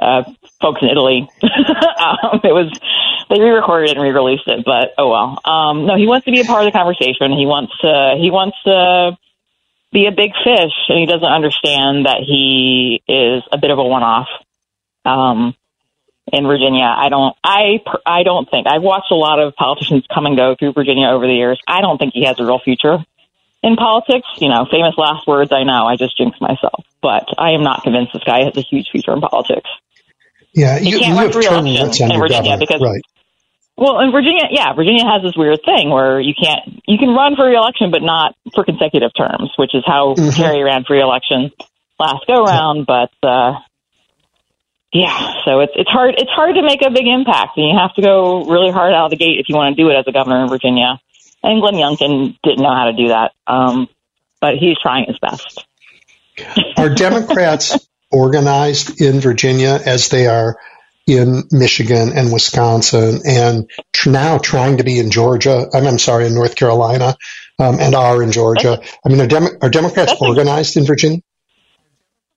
uh, 0.00 0.22
folks 0.60 0.82
in 0.82 0.88
Italy. 0.88 1.28
um, 1.42 2.40
it 2.42 2.52
was 2.52 2.70
they 3.30 3.40
re-recorded 3.40 3.90
it 3.90 3.96
and 3.96 4.02
re-released 4.02 4.46
it, 4.46 4.64
but 4.64 4.92
oh 4.98 5.10
well. 5.10 5.38
Um, 5.44 5.86
no, 5.86 5.96
he 5.96 6.06
wants 6.06 6.26
to 6.26 6.32
be 6.32 6.40
a 6.40 6.44
part 6.44 6.66
of 6.66 6.72
the 6.72 6.76
conversation. 6.76 7.32
He 7.32 7.46
wants 7.46 7.72
to 7.80 8.16
he 8.18 8.30
wants 8.30 8.56
to 8.64 9.16
be 9.92 10.06
a 10.06 10.12
big 10.12 10.32
fish, 10.42 10.74
and 10.88 10.98
he 10.98 11.06
doesn't 11.06 11.24
understand 11.24 12.06
that 12.06 12.18
he 12.26 13.02
is 13.06 13.42
a 13.52 13.58
bit 13.58 13.70
of 13.70 13.78
a 13.78 13.84
one-off. 13.84 14.28
Um, 15.04 15.54
in 16.32 16.46
Virginia. 16.46 16.84
I 16.84 17.08
don't, 17.08 17.36
I, 17.44 17.80
I 18.06 18.22
don't 18.22 18.50
think 18.50 18.66
I've 18.66 18.82
watched 18.82 19.10
a 19.10 19.14
lot 19.14 19.40
of 19.40 19.54
politicians 19.54 20.06
come 20.12 20.26
and 20.26 20.36
go 20.36 20.56
through 20.58 20.72
Virginia 20.72 21.08
over 21.08 21.26
the 21.26 21.34
years. 21.34 21.60
I 21.66 21.80
don't 21.80 21.98
think 21.98 22.14
he 22.14 22.24
has 22.24 22.40
a 22.40 22.44
real 22.44 22.58
future 22.58 22.98
in 23.62 23.76
politics. 23.76 24.26
You 24.38 24.48
know, 24.48 24.66
famous 24.70 24.94
last 24.96 25.26
words. 25.26 25.52
I 25.52 25.64
know 25.64 25.86
I 25.86 25.96
just 25.96 26.16
jinxed 26.16 26.40
myself, 26.40 26.84
but 27.04 27.28
I 27.36 27.52
am 27.52 27.62
not 27.62 27.84
convinced 27.84 28.16
this 28.16 28.24
guy 28.24 28.48
has 28.48 28.56
a 28.56 28.64
huge 28.64 28.88
future 28.90 29.12
in 29.12 29.20
politics. 29.20 29.68
Yeah, 30.54 30.78
you, 30.78 30.98
can't 30.98 31.18
run 31.18 31.30
for 31.30 31.40
re-election 31.40 32.10
in 32.10 32.18
Virginia 32.18 32.56
because, 32.56 32.80
right. 32.80 33.02
well, 33.76 34.00
in 34.00 34.10
Virginia, 34.10 34.48
yeah, 34.50 34.72
Virginia 34.72 35.04
has 35.04 35.20
this 35.20 35.36
weird 35.36 35.60
thing 35.66 35.90
where 35.90 36.18
you 36.18 36.32
can't, 36.32 36.80
you 36.88 36.96
can 36.96 37.10
run 37.10 37.36
for 37.36 37.44
re-election, 37.44 37.90
but 37.90 38.00
not 38.00 38.34
for 38.54 38.64
consecutive 38.64 39.10
terms, 39.12 39.52
which 39.58 39.74
is 39.74 39.84
how 39.84 40.14
mm-hmm. 40.14 40.30
Terry 40.30 40.62
ran 40.62 40.84
for 40.84 40.94
re-election 40.94 41.52
last 42.00 42.24
go 42.26 42.42
round. 42.42 42.86
But 42.86 43.12
uh, 43.22 43.60
yeah, 44.92 45.44
so 45.44 45.60
it's 45.60 45.72
it's 45.76 45.90
hard 45.90 46.14
it's 46.16 46.30
hard 46.30 46.54
to 46.54 46.62
make 46.62 46.80
a 46.80 46.90
big 46.90 47.06
impact, 47.06 47.58
and 47.58 47.68
you 47.68 47.76
have 47.76 47.92
to 47.94 48.02
go 48.02 48.44
really 48.46 48.72
hard 48.72 48.94
out 48.94 49.06
of 49.06 49.10
the 49.10 49.20
gate 49.20 49.40
if 49.40 49.48
you 49.48 49.56
want 49.56 49.76
to 49.76 49.82
do 49.82 49.90
it 49.90 49.94
as 49.94 50.06
a 50.06 50.12
governor 50.12 50.42
in 50.42 50.48
Virginia. 50.48 51.00
And 51.42 51.60
Glenn 51.60 51.74
Youngkin 51.74 52.38
didn't 52.42 52.62
know 52.62 52.72
how 52.72 52.86
to 52.86 52.96
do 52.96 53.08
that, 53.08 53.32
um, 53.46 53.88
but 54.40 54.54
he's 54.56 54.78
trying 54.80 55.04
his 55.06 55.18
best. 55.18 55.66
Are 56.76 56.94
Democrats 56.94 57.88
organized 58.10 59.00
in 59.00 59.20
Virginia 59.20 59.78
as 59.84 60.08
they 60.08 60.26
are 60.26 60.56
in 61.06 61.42
Michigan 61.50 62.12
and 62.14 62.32
Wisconsin, 62.32 63.20
and 63.26 63.68
now 64.06 64.38
trying 64.38 64.78
to 64.78 64.84
be 64.84 64.98
in 64.98 65.10
Georgia? 65.10 65.66
I'm, 65.72 65.86
I'm 65.86 65.98
sorry, 65.98 66.26
in 66.26 66.34
North 66.34 66.56
Carolina, 66.56 67.16
um, 67.58 67.78
and 67.78 67.94
are 67.94 68.22
in 68.22 68.32
Georgia. 68.32 68.80
I 69.04 69.08
mean, 69.08 69.20
are, 69.20 69.26
Dem- 69.26 69.58
are 69.60 69.70
Democrats 69.70 70.14
organized 70.20 70.76
in 70.76 70.84
Virginia? 70.84 71.20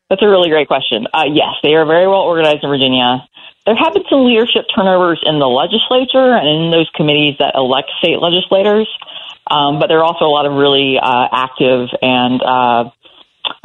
That's 0.10 0.22
a 0.22 0.28
really 0.28 0.50
great 0.50 0.68
question. 0.68 1.08
Uh, 1.14 1.26
yes, 1.28 1.56
they 1.64 1.74
are 1.74 1.86
very 1.86 2.08
well 2.08 2.22
organized 2.22 2.64
in 2.64 2.70
Virginia. 2.70 3.28
There 3.66 3.76
have 3.76 3.94
been 3.94 4.04
some 4.10 4.24
leadership 4.24 4.66
turnovers 4.74 5.22
in 5.26 5.40
the 5.40 5.48
legislature 5.48 6.32
and 6.32 6.48
in 6.48 6.72
those 6.72 6.90
committees 6.96 7.36
that 7.40 7.56
elect 7.56 7.92
state 8.00 8.20
legislators, 8.20 8.88
um, 9.52 9.80
but 9.80 9.88
there 9.88 10.00
are 10.00 10.06
also 10.06 10.26
a 10.26 10.32
lot 10.32 10.46
of 10.46 10.54
really 10.54 10.98
uh, 10.98 11.28
active 11.32 11.90
and 12.02 12.42
uh, 12.42 12.90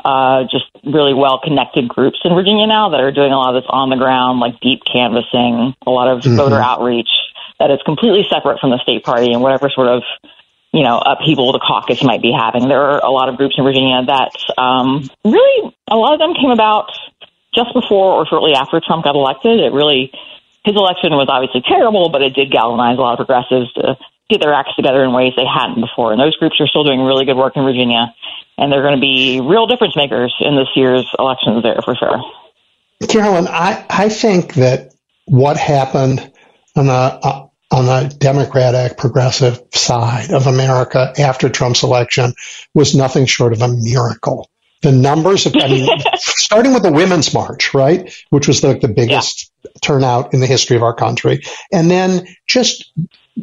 uh, 0.04 0.44
just 0.50 0.66
really 0.84 1.14
well 1.14 1.40
connected 1.42 1.88
groups 1.88 2.18
in 2.24 2.34
Virginia 2.34 2.66
now 2.66 2.90
that 2.90 3.00
are 3.00 3.12
doing 3.12 3.32
a 3.32 3.36
lot 3.36 3.54
of 3.54 3.62
this 3.62 3.68
on 3.70 3.90
the 3.90 3.96
ground, 3.96 4.40
like 4.40 4.60
deep 4.60 4.82
canvassing, 4.84 5.74
a 5.86 5.90
lot 5.90 6.08
of 6.08 6.20
mm-hmm. 6.20 6.36
voter 6.36 6.60
outreach 6.60 7.10
that 7.58 7.70
is 7.70 7.78
completely 7.84 8.26
separate 8.28 8.58
from 8.60 8.70
the 8.70 8.78
state 8.82 9.04
party 9.04 9.32
and 9.32 9.42
whatever 9.42 9.70
sort 9.70 9.88
of 9.88 10.02
you 10.72 10.82
know, 10.82 10.98
upheaval 10.98 11.52
the 11.52 11.60
caucus 11.60 12.02
might 12.02 12.22
be 12.22 12.32
having. 12.32 12.66
There 12.66 12.80
are 12.80 13.04
a 13.04 13.10
lot 13.10 13.28
of 13.28 13.36
groups 13.36 13.54
in 13.58 13.64
Virginia 13.64 14.00
that 14.08 14.32
um, 14.56 15.04
really, 15.22 15.76
a 15.86 15.96
lot 15.96 16.14
of 16.14 16.18
them 16.18 16.32
came 16.32 16.50
about 16.50 16.88
just 17.54 17.72
before 17.74 18.16
or 18.16 18.26
shortly 18.26 18.54
after 18.54 18.80
Trump 18.80 19.04
got 19.04 19.14
elected. 19.14 19.60
It 19.60 19.72
really, 19.76 20.10
his 20.64 20.74
election 20.74 21.12
was 21.12 21.28
obviously 21.28 21.60
terrible, 21.60 22.08
but 22.08 22.22
it 22.22 22.32
did 22.32 22.50
galvanize 22.50 22.96
a 22.96 23.04
lot 23.04 23.20
of 23.20 23.20
progressives 23.20 23.68
to 23.74 24.00
get 24.32 24.40
their 24.40 24.54
acts 24.56 24.74
together 24.74 25.04
in 25.04 25.12
ways 25.12 25.36
they 25.36 25.44
hadn't 25.44 25.76
before. 25.76 26.16
And 26.16 26.20
those 26.20 26.36
groups 26.40 26.56
are 26.56 26.66
still 26.66 26.84
doing 26.84 27.04
really 27.04 27.28
good 27.28 27.36
work 27.36 27.52
in 27.56 27.64
Virginia, 27.68 28.08
and 28.58 28.70
they're 28.70 28.82
going 28.82 28.96
to 28.96 29.00
be 29.00 29.40
real 29.40 29.66
difference 29.66 29.96
makers 29.96 30.34
in 30.40 30.56
this 30.56 30.68
year's 30.74 31.06
elections 31.18 31.62
there 31.62 31.80
for 31.84 31.94
sure. 31.94 32.22
Carolyn, 33.08 33.48
I, 33.48 33.84
I 33.90 34.08
think 34.08 34.54
that 34.54 34.92
what 35.26 35.56
happened 35.56 36.32
on 36.76 36.86
the 36.86 36.92
uh, 36.92 37.46
on 37.70 37.86
the 37.86 38.14
Democratic 38.18 38.98
progressive 38.98 39.60
side 39.72 40.30
of 40.30 40.46
America 40.46 41.12
after 41.18 41.48
Trump's 41.48 41.82
election 41.82 42.34
was 42.74 42.94
nothing 42.94 43.24
short 43.24 43.54
of 43.54 43.62
a 43.62 43.68
miracle. 43.68 44.50
The 44.82 44.92
numbers 44.92 45.46
of, 45.46 45.54
I 45.56 45.68
mean, 45.68 45.88
starting 46.16 46.74
with 46.74 46.82
the 46.82 46.92
Women's 46.92 47.32
March, 47.32 47.72
right, 47.72 48.14
which 48.28 48.46
was 48.46 48.60
the, 48.60 48.74
the 48.74 48.88
biggest 48.88 49.50
yeah. 49.62 49.70
turnout 49.80 50.34
in 50.34 50.40
the 50.40 50.46
history 50.46 50.76
of 50.76 50.82
our 50.82 50.94
country, 50.94 51.40
and 51.72 51.90
then 51.90 52.26
just 52.46 52.92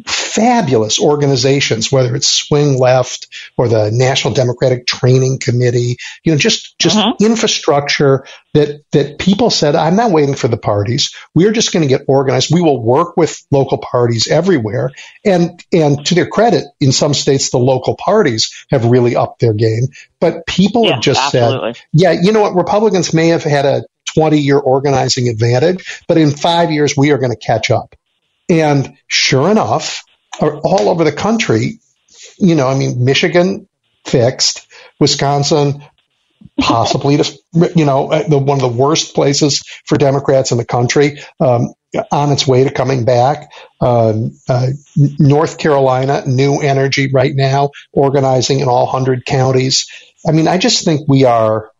fabulous 0.06 1.00
organizations, 1.00 1.90
whether 1.90 2.14
it's 2.14 2.28
Swing 2.28 2.78
Left 2.78 3.26
or 3.56 3.68
the 3.68 3.90
National 3.92 4.32
Democratic 4.32 4.86
Training 4.86 5.38
Committee, 5.40 5.96
you 6.22 6.32
know, 6.32 6.38
just, 6.38 6.78
just 6.78 6.96
uh-huh. 6.96 7.14
infrastructure 7.20 8.24
that, 8.54 8.82
that 8.92 9.18
people 9.18 9.50
said, 9.50 9.74
I'm 9.74 9.96
not 9.96 10.12
waiting 10.12 10.36
for 10.36 10.48
the 10.48 10.56
parties. 10.56 11.14
We're 11.34 11.52
just 11.52 11.72
going 11.72 11.82
to 11.82 11.88
get 11.88 12.04
organized. 12.06 12.54
We 12.54 12.62
will 12.62 12.80
work 12.80 13.16
with 13.16 13.44
local 13.50 13.78
parties 13.78 14.28
everywhere. 14.28 14.92
And, 15.24 15.62
and 15.72 16.04
to 16.06 16.14
their 16.14 16.28
credit, 16.28 16.64
in 16.80 16.92
some 16.92 17.14
states, 17.14 17.50
the 17.50 17.58
local 17.58 17.96
parties 17.96 18.52
have 18.70 18.84
really 18.84 19.16
upped 19.16 19.40
their 19.40 19.54
game. 19.54 19.88
But 20.20 20.46
people 20.46 20.84
yeah, 20.84 20.94
have 20.94 21.02
just 21.02 21.34
absolutely. 21.34 21.74
said, 21.74 21.82
yeah, 21.92 22.12
you 22.12 22.32
know 22.32 22.42
what? 22.42 22.54
Republicans 22.54 23.12
may 23.12 23.28
have 23.28 23.42
had 23.42 23.64
a 23.64 23.82
20 24.14 24.38
year 24.38 24.58
organizing 24.58 25.28
advantage, 25.28 26.02
but 26.08 26.18
in 26.18 26.30
five 26.30 26.70
years, 26.70 26.96
we 26.96 27.10
are 27.10 27.18
going 27.18 27.32
to 27.32 27.38
catch 27.38 27.70
up. 27.70 27.94
And 28.50 28.98
sure 29.06 29.50
enough, 29.50 30.02
all 30.40 30.88
over 30.88 31.04
the 31.04 31.12
country, 31.12 31.80
you 32.38 32.54
know, 32.54 32.68
I 32.68 32.76
mean, 32.76 33.04
Michigan 33.04 33.68
fixed, 34.04 34.66
Wisconsin 34.98 35.82
possibly 36.58 37.16
to, 37.16 37.38
you 37.76 37.84
know, 37.84 38.08
the, 38.28 38.38
one 38.38 38.58
of 38.58 38.62
the 38.62 38.76
worst 38.76 39.14
places 39.14 39.62
for 39.86 39.96
Democrats 39.96 40.52
in 40.52 40.58
the 40.58 40.64
country, 40.64 41.20
um, 41.38 41.72
on 42.10 42.30
its 42.32 42.46
way 42.46 42.64
to 42.64 42.70
coming 42.70 43.04
back. 43.04 43.50
Um, 43.80 44.32
uh, 44.48 44.68
North 44.96 45.58
Carolina, 45.58 46.22
new 46.26 46.60
energy 46.60 47.10
right 47.12 47.34
now, 47.34 47.70
organizing 47.92 48.60
in 48.60 48.68
all 48.68 48.86
100 48.86 49.24
counties. 49.24 49.90
I 50.26 50.32
mean, 50.32 50.48
I 50.48 50.58
just 50.58 50.84
think 50.84 51.08
we 51.08 51.24
are, 51.24 51.70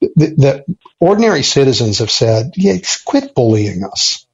the, 0.00 0.26
the 0.66 0.76
ordinary 1.00 1.42
citizens 1.42 1.98
have 1.98 2.10
said, 2.10 2.52
yeah, 2.56 2.76
quit 3.04 3.34
bullying 3.34 3.84
us. 3.84 4.26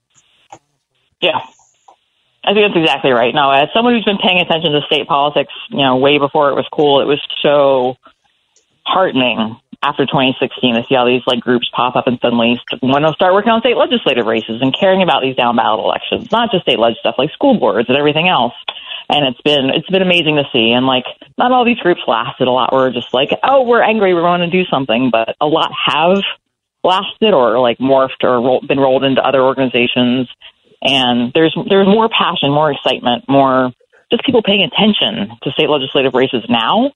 Yeah. 1.20 1.46
I 2.44 2.54
think 2.54 2.66
that's 2.66 2.80
exactly 2.80 3.12
right. 3.12 3.34
No, 3.34 3.50
as 3.50 3.68
someone 3.72 3.94
who's 3.94 4.04
been 4.04 4.18
paying 4.18 4.40
attention 4.40 4.72
to 4.72 4.80
state 4.86 5.06
politics, 5.06 5.52
you 5.70 5.78
know, 5.78 5.96
way 5.96 6.18
before 6.18 6.50
it 6.50 6.54
was 6.54 6.66
cool, 6.72 7.00
it 7.00 7.06
was 7.06 7.22
so 7.40 7.96
heartening 8.84 9.56
after 9.82 10.06
2016 10.06 10.74
to 10.74 10.82
see 10.88 10.94
all 10.94 11.06
these 11.06 11.22
like 11.26 11.40
groups 11.40 11.68
pop 11.74 11.94
up 11.94 12.06
and 12.06 12.18
suddenly 12.20 12.58
want 12.82 13.04
to 13.04 13.12
start 13.14 13.34
working 13.34 13.50
on 13.50 13.60
state 13.60 13.76
legislative 13.76 14.26
races 14.26 14.58
and 14.60 14.74
caring 14.78 15.02
about 15.02 15.22
these 15.22 15.36
down 15.36 15.56
ballot 15.56 15.84
elections, 15.84 16.30
not 16.30 16.50
just 16.50 16.62
state 16.62 16.78
leg 16.78 16.94
stuff 16.98 17.14
like 17.18 17.30
school 17.30 17.58
boards 17.58 17.88
and 17.88 17.98
everything 17.98 18.28
else. 18.28 18.54
And 19.08 19.26
it's 19.26 19.40
been 19.42 19.70
it's 19.70 19.90
been 19.90 20.02
amazing 20.02 20.36
to 20.36 20.44
see. 20.52 20.72
And 20.72 20.86
like 20.86 21.04
not 21.38 21.52
all 21.52 21.64
these 21.64 21.78
groups 21.78 22.02
lasted. 22.06 22.48
A 22.48 22.50
lot 22.50 22.72
were 22.72 22.90
just 22.90 23.12
like, 23.14 23.30
oh, 23.42 23.62
we're 23.62 23.82
angry, 23.82 24.14
we 24.14 24.22
want 24.22 24.42
to 24.42 24.50
do 24.50 24.64
something, 24.70 25.10
but 25.10 25.36
a 25.40 25.46
lot 25.46 25.70
have 25.74 26.22
lasted 26.82 27.34
or 27.34 27.58
like 27.58 27.78
morphed 27.78 28.22
or 28.22 28.40
ro- 28.40 28.60
been 28.66 28.80
rolled 28.80 29.04
into 29.04 29.22
other 29.22 29.42
organizations 29.42 30.28
and 30.82 31.32
there's 31.32 31.56
there's 31.68 31.86
more 31.86 32.08
passion, 32.08 32.50
more 32.50 32.72
excitement, 32.72 33.24
more 33.28 33.72
just 34.10 34.24
people 34.24 34.42
paying 34.42 34.62
attention 34.62 35.36
to 35.42 35.50
state 35.52 35.68
legislative 35.68 36.14
races 36.14 36.44
now 36.48 36.92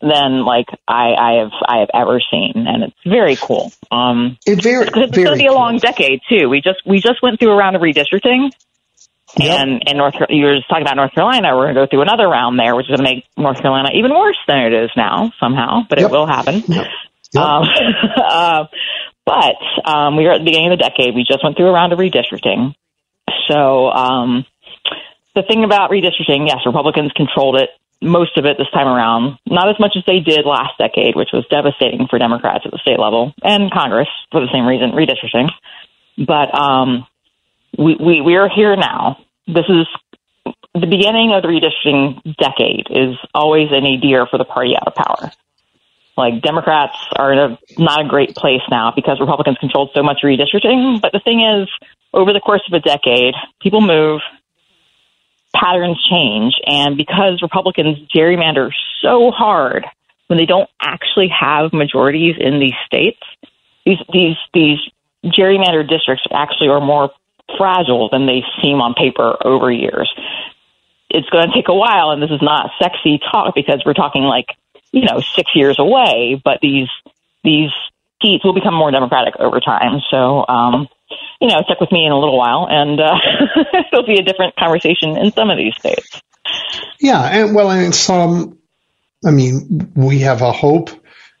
than 0.00 0.44
like 0.44 0.66
I, 0.86 1.14
I 1.14 1.32
have 1.40 1.52
I 1.66 1.78
have 1.78 1.90
ever 1.94 2.20
seen, 2.30 2.52
and 2.66 2.84
it's 2.84 2.96
very 3.04 3.36
cool. 3.36 3.72
Um, 3.90 4.38
it 4.46 4.62
very, 4.62 4.86
it's, 4.86 4.96
it's 4.96 5.16
going 5.16 5.32
to 5.32 5.36
be 5.36 5.46
a 5.46 5.52
long 5.52 5.78
decade 5.78 6.20
too. 6.28 6.48
We 6.48 6.60
just 6.60 6.82
we 6.86 7.00
just 7.00 7.22
went 7.22 7.40
through 7.40 7.52
a 7.52 7.56
round 7.56 7.74
of 7.74 7.82
redistricting, 7.82 8.50
yep. 9.36 9.60
and 9.60 9.82
in 9.86 9.96
North 9.96 10.14
you 10.28 10.44
were 10.44 10.56
just 10.56 10.68
talking 10.68 10.82
about 10.82 10.96
North 10.96 11.14
Carolina. 11.14 11.56
We're 11.56 11.72
going 11.72 11.74
to 11.74 11.80
go 11.80 11.86
through 11.86 12.02
another 12.02 12.28
round 12.28 12.58
there, 12.58 12.76
which 12.76 12.86
is 12.86 12.96
going 12.96 13.04
to 13.04 13.14
make 13.14 13.24
North 13.36 13.60
Carolina 13.60 13.90
even 13.94 14.12
worse 14.12 14.38
than 14.46 14.58
it 14.58 14.72
is 14.72 14.90
now 14.96 15.32
somehow, 15.40 15.82
but 15.88 15.98
yep. 15.98 16.10
it 16.10 16.12
will 16.12 16.26
happen. 16.26 16.62
Yep. 16.66 16.86
Um, 17.36 17.68
uh, 18.16 18.64
but 19.26 19.56
um, 19.84 20.16
we 20.16 20.24
were 20.24 20.32
at 20.32 20.38
the 20.38 20.44
beginning 20.44 20.72
of 20.72 20.78
the 20.78 20.82
decade. 20.82 21.14
We 21.14 21.24
just 21.28 21.44
went 21.44 21.58
through 21.58 21.68
a 21.68 21.72
round 21.72 21.92
of 21.92 21.98
redistricting, 21.98 22.74
so 23.48 23.90
um, 23.90 24.44
the 25.34 25.42
thing 25.42 25.64
about 25.64 25.90
redistricting, 25.90 26.46
yes, 26.46 26.58
Republicans 26.66 27.12
controlled 27.12 27.56
it 27.56 27.70
most 28.00 28.36
of 28.36 28.44
it 28.44 28.56
this 28.58 28.70
time 28.72 28.86
around. 28.86 29.38
Not 29.46 29.68
as 29.68 29.76
much 29.80 29.92
as 29.96 30.04
they 30.06 30.20
did 30.20 30.46
last 30.46 30.78
decade, 30.78 31.16
which 31.16 31.30
was 31.32 31.44
devastating 31.50 32.06
for 32.08 32.18
Democrats 32.18 32.64
at 32.64 32.70
the 32.70 32.78
state 32.78 32.98
level 32.98 33.34
and 33.42 33.72
Congress 33.72 34.08
for 34.30 34.40
the 34.40 34.48
same 34.52 34.66
reason, 34.66 34.92
redistricting. 34.92 35.50
But 36.16 36.54
um, 36.54 37.06
we, 37.76 37.96
we 37.96 38.20
we 38.20 38.36
are 38.36 38.48
here 38.48 38.76
now. 38.76 39.18
This 39.46 39.66
is 39.68 39.86
the 40.74 40.86
beginning 40.86 41.32
of 41.32 41.42
the 41.42 41.48
redistricting 41.48 42.22
decade. 42.36 42.86
Is 42.90 43.16
always 43.34 43.68
a 43.70 43.80
nadir 43.80 44.26
for 44.26 44.38
the 44.38 44.44
party 44.44 44.74
out 44.76 44.86
of 44.86 44.94
power. 44.94 45.30
Like 46.18 46.42
Democrats 46.42 46.96
are 47.14 47.32
in 47.32 47.38
a 47.38 47.58
not 47.78 48.04
a 48.04 48.08
great 48.08 48.34
place 48.34 48.62
now 48.68 48.92
because 48.94 49.20
Republicans 49.20 49.56
controlled 49.60 49.90
so 49.94 50.02
much 50.02 50.18
redistricting. 50.24 51.00
But 51.00 51.12
the 51.12 51.20
thing 51.20 51.40
is, 51.40 51.68
over 52.12 52.32
the 52.32 52.40
course 52.40 52.62
of 52.66 52.74
a 52.74 52.80
decade, 52.80 53.34
people 53.62 53.80
move, 53.80 54.20
patterns 55.54 56.04
change, 56.10 56.54
and 56.66 56.96
because 56.96 57.40
Republicans 57.40 57.98
gerrymander 58.12 58.72
so 59.00 59.30
hard 59.30 59.86
when 60.26 60.38
they 60.38 60.44
don't 60.44 60.68
actually 60.80 61.28
have 61.28 61.72
majorities 61.72 62.34
in 62.36 62.58
these 62.58 62.74
states, 62.84 63.20
these 63.86 63.98
these 64.12 64.36
these 64.52 64.78
gerrymandered 65.24 65.88
districts 65.88 66.24
actually 66.32 66.68
are 66.68 66.80
more 66.80 67.10
fragile 67.56 68.08
than 68.10 68.26
they 68.26 68.42
seem 68.60 68.80
on 68.80 68.94
paper 68.94 69.36
over 69.44 69.70
years. 69.70 70.12
It's 71.10 71.28
going 71.30 71.46
to 71.46 71.54
take 71.54 71.68
a 71.68 71.74
while, 71.74 72.10
and 72.10 72.20
this 72.20 72.30
is 72.30 72.42
not 72.42 72.70
sexy 72.82 73.20
talk 73.30 73.54
because 73.54 73.82
we're 73.86 73.94
talking 73.94 74.24
like 74.24 74.46
you 74.92 75.02
know 75.02 75.20
six 75.34 75.50
years 75.54 75.78
away. 75.78 76.40
But 76.42 76.58
these 76.60 76.88
these 77.44 77.70
seats 78.22 78.44
will 78.44 78.54
become 78.54 78.74
more 78.74 78.90
democratic 78.90 79.34
over 79.38 79.60
time. 79.60 80.00
So 80.10 80.44
um, 80.48 80.88
you 81.40 81.48
know, 81.48 81.62
check 81.66 81.80
with 81.80 81.92
me 81.92 82.04
in 82.04 82.12
a 82.12 82.18
little 82.18 82.36
while, 82.36 82.66
and 82.68 83.00
uh, 83.00 83.16
it'll 83.92 84.06
be 84.06 84.18
a 84.18 84.22
different 84.22 84.56
conversation 84.56 85.16
in 85.16 85.32
some 85.32 85.50
of 85.50 85.56
these 85.56 85.74
states. 85.78 86.20
Yeah, 87.00 87.20
and 87.22 87.54
well, 87.54 87.70
in 87.70 87.92
some, 87.92 88.58
I 89.24 89.30
mean, 89.30 89.92
we 89.94 90.20
have 90.20 90.42
a 90.42 90.52
hope 90.52 90.90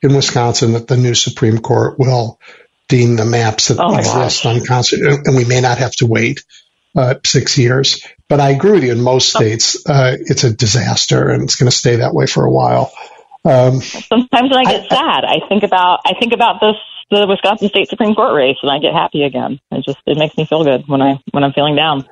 in 0.02 0.14
Wisconsin 0.14 0.72
that 0.74 0.86
the 0.86 0.96
new 0.96 1.14
Supreme 1.14 1.58
Court 1.58 1.98
will 1.98 2.38
deem 2.88 3.16
the 3.16 3.24
maps 3.24 3.68
that 3.68 3.78
Oh 3.80 3.96
gosh. 3.96 4.46
unconstitutional, 4.46 5.20
and 5.24 5.36
we 5.36 5.44
may 5.44 5.60
not 5.60 5.78
have 5.78 5.92
to 5.96 6.06
wait 6.06 6.44
uh, 6.96 7.14
six 7.24 7.58
years. 7.58 8.02
But 8.28 8.40
I 8.40 8.50
agree 8.50 8.72
with 8.72 8.84
you. 8.84 8.92
In 8.92 9.00
most 9.00 9.34
Oh. 9.34 9.40
states, 9.40 9.84
uh, 9.88 10.16
it's 10.18 10.44
a 10.44 10.52
disaster, 10.54 11.28
and 11.28 11.42
it's 11.42 11.56
going 11.56 11.70
to 11.70 11.76
stay 11.76 11.96
that 11.96 12.14
way 12.14 12.26
for 12.26 12.44
a 12.44 12.50
while. 12.50 12.92
Um, 13.44 13.80
Sometimes 13.80 14.50
when 14.50 14.58
I 14.58 14.64
get 14.64 14.92
I- 14.92 14.94
sad, 14.94 15.24
I 15.24 15.48
think 15.48 15.62
about 15.62 16.00
I 16.04 16.14
think 16.18 16.32
about 16.32 16.60
this 16.60 16.76
the 17.10 17.26
Wisconsin 17.26 17.68
State 17.70 17.88
Supreme 17.88 18.14
Court 18.14 18.34
race, 18.34 18.58
and 18.62 18.70
I 18.70 18.78
get 18.80 18.92
happy 18.92 19.22
again. 19.22 19.60
It 19.70 19.84
just 19.84 19.98
it 20.06 20.18
makes 20.18 20.36
me 20.36 20.44
feel 20.44 20.64
good 20.64 20.86
when 20.86 21.00
I 21.00 21.20
when 21.30 21.42
I'm 21.44 21.52
feeling 21.52 21.74
down. 21.76 22.06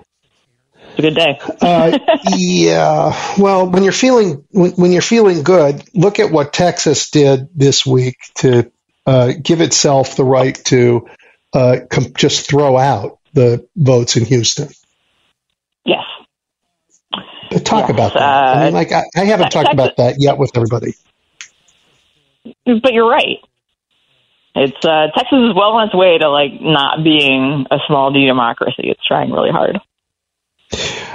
It's 0.91 0.99
a 1.01 1.03
good 1.03 1.15
day. 1.15 1.39
uh, 1.61 1.99
yeah. 2.37 3.35
Well, 3.39 3.69
when 3.69 3.83
you're 3.83 3.93
feeling 3.93 4.45
when, 4.51 4.71
when 4.73 4.93
you're 4.93 5.03
feeling 5.03 5.43
good, 5.43 5.83
look 5.95 6.19
at 6.21 6.31
what 6.33 6.53
Texas 6.55 7.11
did 7.11 7.49
this 7.55 7.85
week 7.85 8.17
to 8.37 8.71
uh, 9.05 9.33
give 9.43 9.61
itself 9.61 10.17
the 10.17 10.25
right 10.25 10.55
to 10.67 11.07
uh, 11.53 11.81
com- 11.91 12.15
just 12.17 12.49
throw 12.49 12.79
out 12.79 13.19
the 13.35 13.69
votes 13.77 14.17
in 14.17 14.25
Houston. 14.25 14.69
Yes. 15.85 16.05
But 17.51 17.65
talk 17.65 17.89
Yes, 17.89 17.91
about 17.91 18.15
that. 18.15 18.23
I 18.23 18.53
uh, 18.61 18.65
mean, 18.65 18.75
like 18.75 18.93
I, 18.93 19.03
I 19.15 19.25
haven't 19.27 19.51
talked 19.51 19.73
about 19.73 19.99
that 19.99 20.17
yet 20.19 20.39
with 20.39 20.57
everybody. 20.57 20.95
But 22.65 22.93
you're 22.93 23.09
right. 23.09 23.39
It's 24.55 24.85
uh, 24.85 25.09
Texas 25.15 25.39
is 25.51 25.55
well 25.55 25.73
on 25.73 25.89
its 25.89 25.95
way 25.95 26.17
to 26.19 26.31
like 26.31 26.53
not 26.61 27.05
being 27.05 27.67
a 27.71 27.79
small 27.87 28.11
d 28.13 28.27
democracy. 28.27 28.85
It's 28.85 29.05
trying 29.05 29.31
really 29.31 29.51
hard. 29.51 29.79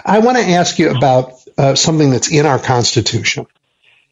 I 0.05 0.19
want 0.19 0.37
to 0.37 0.43
ask 0.43 0.77
you 0.79 0.91
about 0.91 1.33
uh, 1.57 1.75
something 1.75 2.11
that's 2.11 2.31
in 2.31 2.45
our 2.45 2.59
Constitution. 2.59 3.47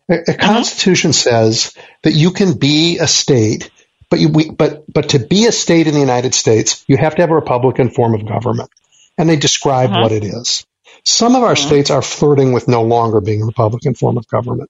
A, 0.09 0.31
a 0.31 0.33
Constitution 0.33 1.13
says 1.13 1.73
that 2.03 2.13
you 2.13 2.31
can 2.31 2.57
be 2.57 2.97
a 2.97 3.07
state, 3.07 3.69
but 4.09 4.19
you, 4.19 4.29
we, 4.29 4.49
but 4.49 4.91
but 4.91 5.09
to 5.09 5.19
be 5.19 5.45
a 5.45 5.51
state 5.51 5.87
in 5.87 5.93
the 5.93 5.99
United 5.99 6.33
States, 6.33 6.83
you 6.87 6.97
have 6.97 7.15
to 7.15 7.21
have 7.21 7.29
a 7.29 7.35
Republican 7.35 7.91
form 7.91 8.15
of 8.15 8.27
government, 8.27 8.71
and 9.17 9.29
they 9.29 9.35
describe 9.35 9.91
Mhm. 9.91 10.01
what 10.01 10.11
it 10.11 10.23
is. 10.23 10.65
Some 11.05 11.35
of 11.35 11.43
our 11.43 11.53
Mhm. 11.53 11.65
states 11.67 11.91
are 11.91 12.01
flirting 12.01 12.51
with 12.51 12.67
no 12.67 12.81
longer 12.81 13.21
being 13.21 13.43
a 13.43 13.45
Republican 13.45 13.93
form 13.93 14.17
of 14.17 14.27
government. 14.27 14.69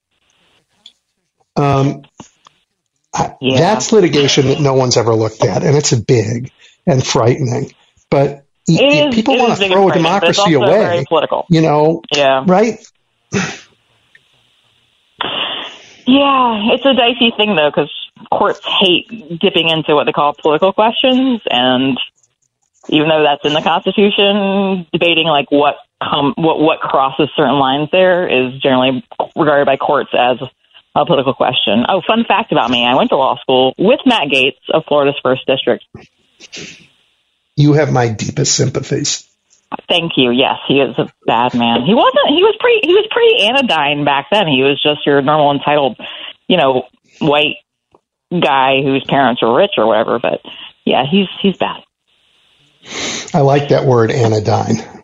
Um, 1.55 2.03
Yeah. 3.41 3.57
That's 3.59 3.91
litigation 3.91 4.47
that 4.47 4.59
no 4.59 4.73
one's 4.73 4.97
ever 4.97 5.13
looked 5.13 5.43
at, 5.43 5.63
and 5.63 5.75
it's 5.75 5.93
big 5.93 6.51
and 6.85 7.05
frightening. 7.05 7.71
But 8.09 8.45
y- 8.67 8.77
It 8.81 9.07
is, 9.09 9.15
people 9.15 9.37
want 9.37 9.57
to 9.59 9.67
throw 9.67 9.89
and 9.89 9.93
frightening, 9.93 10.03
but 10.19 10.29
it's 10.29 10.37
democracy 10.37 10.53
away. 10.53 10.67
Very 10.79 11.05
political. 11.05 11.45
You 11.49 11.61
know, 11.61 12.01
Yeah. 12.13 12.43
right? 12.47 12.79
Yeah, 16.05 16.73
it's 16.73 16.83
a 16.85 16.93
dicey 16.95 17.31
thing 17.37 17.55
though 17.55 17.69
because 17.69 17.91
courts 18.31 18.61
hate 18.81 19.39
dipping 19.39 19.69
into 19.69 19.93
what 19.93 20.05
they 20.05 20.11
call 20.11 20.33
political 20.33 20.73
questions, 20.73 21.41
and 21.49 21.99
even 22.89 23.09
though 23.09 23.21
that's 23.23 23.45
in 23.45 23.53
the 23.53 23.61
Constitution, 23.61 24.87
debating 24.91 25.27
like 25.27 25.51
what 25.51 25.75
com- 26.01 26.33
what 26.35 26.59
what 26.59 26.79
crosses 26.79 27.29
certain 27.35 27.59
lines 27.59 27.89
there 27.91 28.27
is 28.27 28.59
generally 28.59 29.05
regarded 29.35 29.65
by 29.65 29.77
courts 29.77 30.09
as 30.17 30.37
a 30.95 31.05
political 31.05 31.33
question. 31.33 31.85
Oh, 31.87 32.01
fun 32.05 32.25
fact 32.27 32.51
about 32.51 32.69
me: 32.69 32.85
I 32.85 32.95
went 32.95 33.09
to 33.09 33.17
law 33.17 33.37
school 33.41 33.73
with 33.77 33.99
Matt 34.05 34.27
Gaetz 34.27 34.57
of 34.73 34.83
Florida's 34.87 35.19
first 35.23 35.45
district. 35.45 35.85
You 37.55 37.73
have 37.73 37.91
my 37.91 38.09
deepest 38.09 38.55
sympathies. 38.55 39.25
Thank 39.87 40.13
you. 40.17 40.31
Yes, 40.31 40.55
he 40.67 40.75
is 40.75 40.97
a 40.97 41.11
bad 41.25 41.53
man. 41.53 41.85
He 41.85 41.93
wasn't. 41.93 42.29
He 42.29 42.41
was 42.41 42.55
pretty. 42.59 42.79
He 42.87 42.93
was 42.93 43.07
pretty 43.11 43.45
anodyne 43.45 44.03
back 44.03 44.27
then. 44.31 44.47
He 44.47 44.63
was 44.63 44.81
just 44.81 45.05
your 45.05 45.21
normal 45.21 45.51
entitled, 45.51 45.97
you 46.47 46.57
know, 46.57 46.87
white 47.19 47.57
guy 48.31 48.81
whose 48.81 49.03
parents 49.07 49.41
are 49.43 49.55
rich 49.55 49.71
or 49.77 49.85
whatever. 49.87 50.19
But 50.19 50.41
yeah, 50.85 51.03
he's 51.09 51.27
he's 51.41 51.57
bad. 51.57 51.83
I 53.33 53.41
like 53.41 53.69
that 53.69 53.85
word, 53.85 54.09
anodyne. 54.09 54.98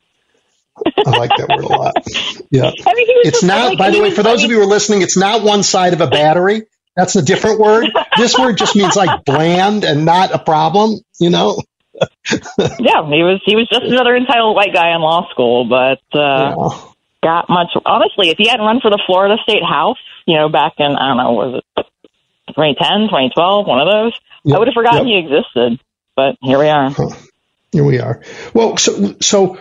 I 1.06 1.12
like 1.18 1.32
that 1.38 1.48
word 1.50 1.64
a 1.64 1.68
lot. 1.68 1.94
Yeah. 2.52 2.66
I 2.68 2.94
mean, 2.94 3.08
It's 3.26 3.44
not, 3.44 3.70
like, 3.70 3.78
by 3.78 3.90
the 3.90 4.00
way, 4.00 4.12
for 4.12 4.24
those 4.24 4.44
of 4.44 4.50
you 4.50 4.58
who 4.58 4.64
are 4.64 4.68
listening, 4.68 5.02
it's 5.02 5.18
not 5.18 5.44
one 5.44 5.62
side 5.64 5.94
of 5.94 6.00
a 6.00 6.08
battery. 6.08 6.64
That's 6.96 7.16
a 7.18 7.22
different 7.22 7.60
word. 7.60 7.88
This 8.18 8.38
word 8.38 8.58
just 8.58 8.76
means 8.76 8.96
like 8.96 9.26
bland 9.26 9.84
and 9.84 10.06
not 10.06 10.32
a 10.34 10.40
problem, 10.40 11.00
you 11.20 11.30
know? 11.32 11.60
yeah, 12.30 13.04
he 13.08 13.24
was 13.24 13.42
he 13.46 13.56
was 13.56 13.68
just 13.70 13.84
another 13.84 14.16
entitled 14.16 14.56
white 14.56 14.74
guy 14.74 14.94
in 14.96 15.02
law 15.02 15.28
school, 15.32 15.66
but 15.66 16.00
uh, 16.18 16.56
Yeah. 16.56 16.80
got 17.24 17.50
much. 17.50 17.72
Honestly, 17.86 18.30
if 18.30 18.38
he 18.38 18.48
hadn't 18.48 18.66
run 18.66 18.80
for 18.80 18.92
the 18.92 19.02
Florida 19.06 19.36
State 19.44 19.64
House, 19.64 19.98
you 20.26 20.38
know, 20.38 20.48
back 20.48 20.74
in 20.78 20.86
I 20.96 21.08
don't 21.10 21.18
know, 21.18 21.34
was 21.34 21.62
it 21.78 21.86
2010, 22.50 23.10
2012, 23.10 23.68
one 23.68 23.80
of 23.80 23.88
those, 23.92 24.14
Yep, 24.46 24.56
I 24.56 24.60
would 24.60 24.68
have 24.68 24.76
forgotten 24.76 25.08
yep. 25.08 25.24
he 25.24 25.28
existed. 25.28 25.80
But 26.16 26.36
here 26.42 26.60
we 26.60 26.70
are. 26.70 26.92
Here 27.76 27.84
we 27.84 28.00
are. 28.00 28.22
Well, 28.54 28.78
so, 28.78 29.18
so, 29.20 29.58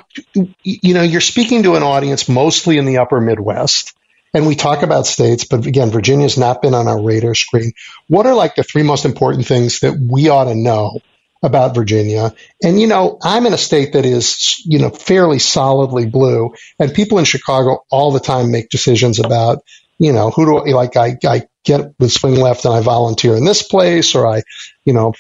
you 0.63 0.95
know, 0.95 1.03
you're 1.03 1.21
speaking 1.21 1.65
to 1.65 1.75
an 1.75 1.83
audience 1.83 2.29
mostly 2.29 2.79
in 2.79 2.85
the 2.85 2.99
upper 2.99 3.21
Midwest, 3.21 3.93
and 4.33 4.47
we 4.47 4.55
talk 4.55 4.85
about 4.85 5.09
states, 5.09 5.43
but 5.43 5.67
again, 5.67 5.91
Virginia's 5.91 6.39
not 6.39 6.63
been 6.63 6.75
on 6.75 6.87
our 6.87 7.03
radar 7.03 7.35
screen. 7.35 7.73
What 8.07 8.27
are 8.27 8.35
like 8.37 8.55
the 8.55 8.63
three 8.63 8.85
most 8.85 9.05
important 9.05 9.49
things 9.49 9.81
that 9.81 9.99
we 9.99 10.29
ought 10.29 10.45
to 10.45 10.55
know 10.55 11.01
about 11.43 11.75
Virginia? 11.75 12.37
And, 12.63 12.81
you 12.81 12.87
know, 12.87 13.19
I'm 13.21 13.47
in 13.47 13.53
a 13.53 13.59
state 13.59 13.95
that 13.95 14.07
is, 14.07 14.63
you 14.65 14.79
know, 14.79 14.91
fairly 14.91 15.41
solidly 15.41 16.07
blue, 16.07 16.55
and 16.79 16.95
people 16.95 17.19
in 17.19 17.25
Chicago 17.25 17.85
all 17.91 18.13
the 18.13 18.21
time 18.21 18.53
make 18.53 18.69
decisions 18.69 19.19
about, 19.19 19.65
you 19.99 20.13
know, 20.13 20.31
who 20.31 20.47
do 20.47 20.59
I 20.59 20.71
like? 20.71 20.97
I, 20.97 21.17
I 21.27 21.49
get 21.65 21.99
with 21.99 22.13
swing 22.13 22.37
left 22.37 22.65
and 22.65 22.75
I 22.75 22.81
volunteer 22.81 23.35
in 23.35 23.45
this 23.45 23.65
place, 23.65 24.15
or 24.15 24.29
I, 24.29 24.43
you 24.85 24.93
know, 24.93 25.15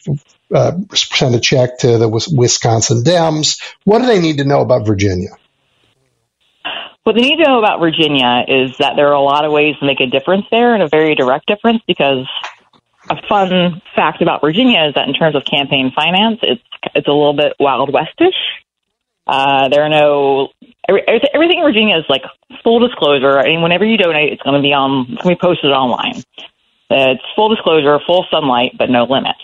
uh, 0.55 0.73
send 0.95 1.35
a 1.35 1.40
check 1.40 1.79
to 1.79 1.99
the 1.99 2.09
Wisconsin 2.09 3.03
Dems. 3.03 3.61
What 3.85 4.01
do 4.01 4.07
they 4.07 4.21
need 4.21 4.38
to 4.38 4.45
know 4.45 4.61
about 4.61 4.87
Virginia? 4.87 5.31
What 7.03 7.17
they 7.17 7.23
need 7.23 7.37
to 7.37 7.45
know 7.45 7.59
about 7.59 7.81
Virginia 7.81 8.45
is 8.49 8.79
that 8.79 8.95
there 8.97 9.09
are 9.09 9.12
a 9.14 9.21
lot 9.21 9.45
of 9.45 9.53
ways 9.53 9.77
to 9.79 9.87
make 9.87 10.01
a 10.01 10.07
difference 10.07 10.47
there 10.51 10.73
and 10.73 10.83
a 10.83 10.88
very 10.88 11.14
direct 11.14 11.47
difference 11.47 11.83
because 11.87 12.27
a 13.11 13.17
fun 13.29 13.83
fact 13.95 14.23
about 14.23 14.40
Virginia 14.40 14.87
is 14.88 14.95
that 14.95 15.07
in 15.07 15.14
terms 15.14 15.37
of 15.37 15.45
campaign 15.45 15.93
finance, 15.95 16.38
it's 16.43 16.62
it's 16.95 17.07
a 17.07 17.12
little 17.12 17.35
bit 17.35 17.53
wild 17.61 17.93
westish. 17.93 18.37
Uh, 19.27 19.69
there 19.69 19.83
are 19.83 19.88
no 19.88 20.49
every, 20.88 21.03
everything 21.07 21.59
in 21.59 21.64
Virginia 21.64 21.99
is 21.99 22.05
like 22.09 22.23
full 22.62 22.79
disclosure. 22.79 23.38
I 23.38 23.47
mean, 23.47 23.62
whenever 23.62 23.85
you 23.85 23.99
donate, 23.99 24.33
it's 24.33 24.43
going 24.43 24.57
to 24.57 24.62
be 24.62 24.73
on 24.73 25.07
it's 25.11 25.23
going 25.23 25.37
to 25.37 25.40
be 25.40 25.47
posted 25.47 25.73
online. 25.73 26.23
It's 26.94 27.24
full 27.35 27.48
disclosure, 27.48 27.98
full 28.07 28.26
sunlight, 28.30 28.72
but 28.78 28.88
no 28.90 29.04
limits. 29.04 29.42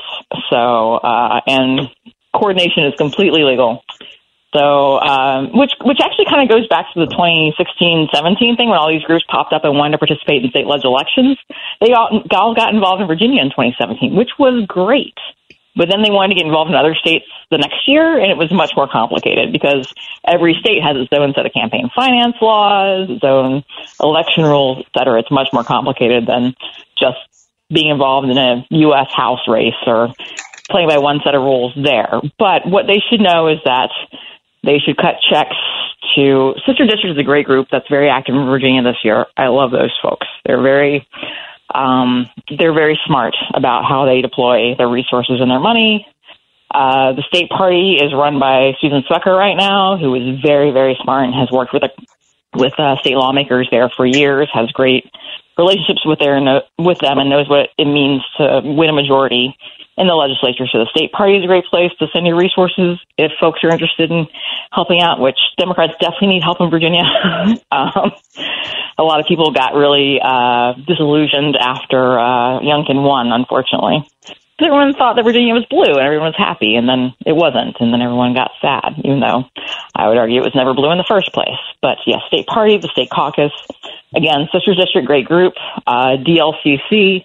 So 0.51 0.95
uh, 0.97 1.41
and 1.47 1.91
coordination 2.35 2.87
is 2.87 2.95
completely 2.97 3.43
legal. 3.43 3.83
So, 4.53 4.99
um, 4.99 5.55
which 5.55 5.71
which 5.85 5.99
actually 6.03 6.27
kind 6.27 6.43
of 6.43 6.49
goes 6.51 6.67
back 6.67 6.87
to 6.95 6.99
the 6.99 7.11
2016-17 7.15 8.57
thing 8.57 8.69
when 8.69 8.79
all 8.79 8.91
these 8.91 9.03
groups 9.03 9.25
popped 9.31 9.53
up 9.53 9.63
and 9.65 9.79
wanted 9.79 9.93
to 9.93 9.99
participate 9.99 10.43
in 10.43 10.51
state-led 10.51 10.83
elections. 10.83 11.39
They 11.81 11.93
all, 11.93 12.23
all 12.33 12.55
got 12.55 12.75
involved 12.75 13.01
in 13.01 13.07
Virginia 13.07 13.43
in 13.43 13.51
2017, 13.51 14.17
which 14.17 14.31
was 14.39 14.67
great. 14.67 15.15
But 15.77 15.87
then 15.89 16.03
they 16.03 16.11
wanted 16.11 16.35
to 16.35 16.43
get 16.43 16.47
involved 16.47 16.71
in 16.71 16.77
other 16.77 16.97
states 16.99 17.27
the 17.53 17.59
next 17.59 17.87
year, 17.87 18.19
and 18.19 18.27
it 18.27 18.37
was 18.37 18.51
much 18.51 18.73
more 18.75 18.89
complicated 18.91 19.53
because 19.53 19.87
every 20.27 20.59
state 20.59 20.83
has 20.83 20.99
its 20.99 21.15
own 21.15 21.33
set 21.33 21.47
of 21.47 21.53
campaign 21.55 21.89
finance 21.95 22.35
laws, 22.43 23.07
its 23.09 23.23
own 23.23 23.63
election 24.03 24.43
rules, 24.43 24.83
et 24.83 24.91
cetera. 24.99 25.21
It's 25.21 25.31
much 25.31 25.49
more 25.53 25.63
complicated 25.63 26.27
than 26.27 26.59
just 26.99 27.23
being 27.73 27.91
involved 27.91 28.29
in 28.29 28.37
a 28.37 28.67
U.S. 28.71 29.09
House 29.15 29.41
race 29.49 29.79
or 29.87 30.13
playing 30.71 30.89
by 30.89 30.99
one 30.99 31.21
set 31.25 31.35
of 31.35 31.43
rules 31.43 31.73
there. 31.77 32.21
But 32.39 32.67
what 32.67 32.87
they 32.87 33.03
should 33.11 33.21
know 33.21 33.49
is 33.49 33.59
that 33.65 33.91
they 34.63 34.79
should 34.79 34.97
cut 34.97 35.17
checks 35.31 35.57
to 36.17 36.55
Sister 36.67 36.87
District 36.87 37.17
is 37.17 37.19
a 37.19 37.25
great 37.25 37.47
group 37.47 37.69
that's 37.71 37.89
very 37.89 38.09
active 38.09 38.35
in 38.35 38.47
Virginia 38.47 38.83
this 38.83 38.99
year. 39.05 39.27
I 39.37 39.49
love 39.49 39.71
those 39.71 39.97
folks. 40.03 40.27
They're 40.45 40.63
very 40.63 41.07
um, 41.73 42.27
they're 42.59 42.75
very 42.75 42.99
smart 43.07 43.35
about 43.55 43.85
how 43.89 44.05
they 44.05 44.21
deploy 44.21 44.75
their 44.77 44.89
resources 44.89 45.41
and 45.41 45.51
their 45.51 45.61
money. 45.61 46.07
Uh, 46.73 47.13
the 47.13 47.23
state 47.29 47.49
party 47.49 47.99
is 48.01 48.13
run 48.13 48.39
by 48.39 48.73
Susan 48.81 49.03
Swecker 49.03 49.37
right 49.37 49.57
now, 49.57 49.97
who 49.97 50.15
is 50.15 50.41
very, 50.41 50.71
very 50.71 50.97
smart 51.03 51.25
and 51.27 51.35
has 51.35 51.51
worked 51.51 51.73
with 51.73 51.83
a, 51.83 51.91
with 52.55 52.73
uh, 52.79 52.97
state 53.01 53.17
lawmakers 53.17 53.69
there 53.71 53.89
for 53.97 54.07
years. 54.07 54.49
Has 54.53 54.71
great 54.73 55.05
relationships 55.61 56.01
with 56.05 56.19
their 56.19 56.41
with 56.79 56.99
them 56.99 57.19
and 57.19 57.29
knows 57.29 57.49
what 57.49 57.69
it 57.77 57.85
means 57.85 58.23
to 58.39 58.63
win 58.65 58.89
a 58.89 58.97
majority 58.97 59.57
in 60.01 60.07
the 60.07 60.15
legislature. 60.15 60.65
So 60.73 60.79
the 60.79 60.89
state 60.97 61.13
party 61.13 61.37
is 61.37 61.45
a 61.45 61.47
great 61.47 61.67
place 61.67 61.93
to 61.99 62.07
send 62.13 62.27
your 62.27 62.37
resources 62.37 62.99
if 63.19 63.33
folks 63.39 63.61
are 63.63 63.71
interested 63.71 64.11
in 64.11 64.27
helping 64.73 65.03
out, 65.03 65.21
which 65.21 65.39
Democrats 65.59 65.93
definitely 66.01 66.29
need 66.29 66.43
help 66.43 66.61
in 66.61 66.71
Virginia. 66.71 67.05
um, 67.71 68.17
a 68.97 69.05
lot 69.05 69.21
of 69.21 69.27
people 69.27 69.53
got 69.53 69.75
really 69.75 70.19
uh, 70.23 70.73
disillusioned 70.89 71.57
after 71.57 72.19
uh, 72.19 72.61
Youngkin 72.65 73.05
won, 73.05 73.31
unfortunately. 73.31 74.09
Everyone 74.61 74.93
thought 74.93 75.17
that 75.17 75.25
Virginia 75.25 75.55
was 75.55 75.65
blue 75.73 75.97
and 75.97 76.05
everyone 76.05 76.37
was 76.37 76.39
happy, 76.39 76.77
and 76.77 76.89
then 76.89 77.17
it 77.25 77.33
wasn't, 77.33 77.81
and 77.81 77.93
then 77.93 78.03
everyone 78.03 78.35
got 78.35 78.53
sad, 78.61 79.01
even 79.05 79.21
though 79.21 79.49
I 79.97 80.09
would 80.09 80.19
argue 80.19 80.41
it 80.41 80.45
was 80.45 80.55
never 80.55 80.75
blue 80.75 80.93
in 80.93 80.99
the 80.99 81.09
first 81.09 81.33
place. 81.33 81.59
But 81.81 81.99
yes, 82.07 82.21
state 82.29 82.47
party, 82.47 82.77
the 82.77 82.93
state 82.93 83.09
caucus, 83.09 83.53
again, 84.15 84.49
Sisters 84.53 84.77
District, 84.77 85.07
great 85.07 85.25
group. 85.25 85.55
Uh, 85.87 86.21
DLCC 86.21 87.25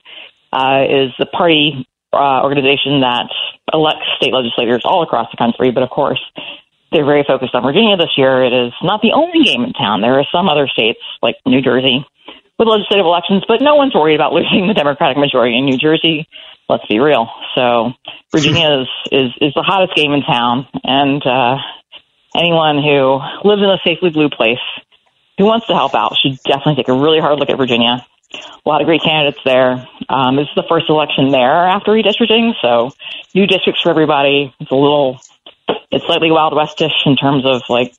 uh, 0.55 0.87
is 0.87 1.11
the 1.19 1.27
party 1.27 1.85
uh, 2.15 2.41
organization 2.41 3.03
that 3.03 3.27
elects 3.73 4.07
state 4.15 4.31
legislators 4.31 4.83
all 4.85 5.03
across 5.03 5.27
the 5.31 5.37
country, 5.37 5.71
but 5.71 5.83
of 5.83 5.89
course, 5.89 6.23
they're 6.91 7.05
very 7.05 7.25
focused 7.27 7.53
on 7.53 7.63
Virginia 7.63 7.97
this 7.97 8.15
year. 8.15 8.43
It 8.43 8.53
is 8.53 8.73
not 8.81 9.01
the 9.01 9.11
only 9.11 9.43
game 9.43 9.63
in 9.63 9.73
town. 9.73 9.99
There 9.99 10.15
are 10.19 10.25
some 10.31 10.47
other 10.47 10.67
states, 10.67 11.03
like 11.21 11.35
New 11.45 11.61
Jersey, 11.61 12.05
with 12.57 12.67
legislative 12.67 13.05
elections, 13.05 13.43
but 13.47 13.59
no 13.61 13.75
one's 13.75 13.93
worried 13.93 14.15
about 14.15 14.31
losing 14.31 14.67
the 14.67 14.73
Democratic 14.73 15.17
majority 15.17 15.57
in 15.57 15.65
New 15.65 15.77
Jersey. 15.77 16.27
Let's 16.67 16.85
be 16.87 16.99
real. 16.99 17.27
So 17.53 17.91
Virginia 18.31 18.81
is, 18.81 18.87
is, 19.11 19.31
is 19.41 19.53
the 19.53 19.63
hottest 19.63 19.95
game 19.95 20.11
in 20.13 20.21
town, 20.21 20.67
and 20.83 21.21
uh, 21.25 21.57
anyone 22.35 22.81
who 22.81 23.19
lives 23.47 23.61
in 23.61 23.69
a 23.69 23.77
safely 23.85 24.09
blue 24.09 24.29
place 24.29 24.63
who 25.37 25.45
wants 25.45 25.67
to 25.67 25.73
help 25.73 25.93
out 25.93 26.15
should 26.21 26.39
definitely 26.43 26.75
take 26.75 26.89
a 26.89 26.97
really 26.97 27.19
hard 27.19 27.39
look 27.39 27.49
at 27.49 27.57
Virginia 27.57 28.05
a 28.65 28.69
lot 28.69 28.81
of 28.81 28.87
great 28.87 29.01
candidates 29.03 29.39
there. 29.45 29.87
Um, 30.09 30.35
this 30.35 30.47
is 30.47 30.55
the 30.55 30.67
first 30.67 30.85
election 30.89 31.29
there 31.29 31.67
after 31.67 31.91
redistricting, 31.91 32.53
so 32.61 32.91
new 33.33 33.47
districts 33.47 33.81
for 33.81 33.89
everybody. 33.89 34.53
It's 34.59 34.71
a 34.71 34.75
little, 34.75 35.19
it's 35.91 36.05
slightly 36.05 36.31
wild 36.31 36.53
westish 36.53 37.05
in 37.05 37.15
terms 37.15 37.45
of 37.45 37.61
like, 37.69 37.93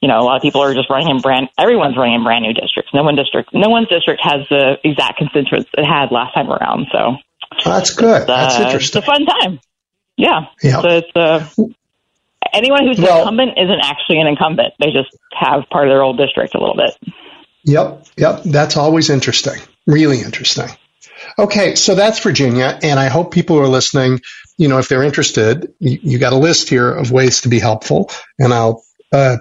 you 0.00 0.08
know, 0.08 0.18
a 0.18 0.24
lot 0.24 0.36
of 0.36 0.42
people 0.42 0.62
are 0.62 0.74
just 0.74 0.90
running 0.90 1.10
in 1.10 1.20
brand. 1.20 1.48
Everyone's 1.58 1.96
running 1.96 2.14
in 2.14 2.24
brand 2.24 2.42
new 2.42 2.54
districts. 2.54 2.90
No 2.94 3.02
one 3.02 3.14
district, 3.14 3.50
no 3.52 3.68
one's 3.68 3.88
district 3.88 4.20
has 4.22 4.46
the 4.48 4.78
exact 4.84 5.18
constituents 5.18 5.70
it 5.76 5.84
had 5.84 6.10
last 6.10 6.34
time 6.34 6.50
around. 6.50 6.86
So 6.92 7.16
that's 7.64 7.94
good. 7.94 8.26
That's 8.26 8.56
uh, 8.56 8.62
interesting. 8.64 8.98
It's 8.98 9.08
a 9.08 9.10
fun 9.10 9.26
time. 9.26 9.60
Yeah. 10.16 10.46
Yeah. 10.62 10.80
So 10.80 10.88
it's 10.88 11.10
uh, 11.16 11.46
anyone 12.52 12.86
who's 12.86 12.98
well, 12.98 13.14
an 13.14 13.20
incumbent 13.20 13.58
isn't 13.58 13.80
actually 13.82 14.20
an 14.20 14.26
incumbent. 14.26 14.74
They 14.78 14.90
just 14.92 15.16
have 15.32 15.68
part 15.70 15.88
of 15.88 15.92
their 15.92 16.02
old 16.02 16.18
district 16.18 16.54
a 16.54 16.60
little 16.60 16.76
bit. 16.76 17.14
Yep, 17.64 18.06
yep. 18.16 18.42
That's 18.44 18.76
always 18.76 19.10
interesting. 19.10 19.60
Really 19.86 20.20
interesting. 20.20 20.68
Okay, 21.38 21.76
so 21.76 21.94
that's 21.94 22.18
Virginia, 22.18 22.78
and 22.82 22.98
I 22.98 23.08
hope 23.08 23.32
people 23.32 23.56
who 23.56 23.62
are 23.62 23.68
listening, 23.68 24.20
you 24.58 24.68
know, 24.68 24.78
if 24.78 24.88
they're 24.88 25.04
interested, 25.04 25.72
you, 25.78 25.98
you 26.02 26.18
got 26.18 26.32
a 26.32 26.36
list 26.36 26.68
here 26.68 26.92
of 26.92 27.12
ways 27.12 27.42
to 27.42 27.48
be 27.48 27.60
helpful, 27.60 28.10
and 28.38 28.52
I'll 28.52 28.84
uh, 29.12 29.36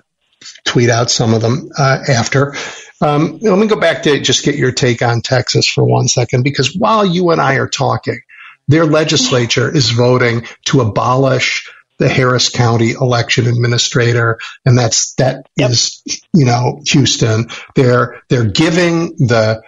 tweet 0.63 0.89
out 0.89 1.10
some 1.10 1.34
of 1.34 1.41
them 1.41 1.69
uh, 1.78 2.00
after. 2.08 2.54
Um, 3.02 3.40
let 3.40 3.58
me 3.58 3.68
go 3.68 3.80
back 3.80 4.04
to 4.04 4.20
just 4.20 4.46
get 4.46 4.56
your 4.56 4.72
take 4.72 5.02
on 5.02 5.22
Texas 5.22 5.68
for 5.68 5.84
one 5.84 6.08
second, 6.08 6.44
because 6.44 6.76
while 6.76 7.06
you 7.06 7.32
and 7.32 7.42
I 7.42 7.56
are 7.56 7.68
talking, 7.68 8.22
their 8.68 8.86
legislature 8.86 9.74
is 9.76 9.90
voting 9.90 10.46
to 10.66 10.82
abolish 10.82 11.70
the 11.98 12.10
Harris 12.10 12.50
County 12.50 12.92
election 12.92 13.48
administrator, 13.48 14.40
and 14.66 14.78
that's 14.78 15.14
that 15.16 15.48
yep. 15.56 15.72
is 15.72 16.02
you 16.34 16.46
know 16.46 16.82
Houston. 16.88 17.48
They're 17.76 18.24
they're 18.30 18.50
giving 18.50 19.16
the 19.18 19.62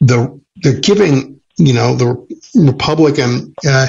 the 0.00 0.40
they're 0.56 0.80
giving 0.80 1.40
you 1.56 1.74
know 1.74 1.94
the 1.94 2.26
Republican 2.56 3.54
uh, 3.66 3.88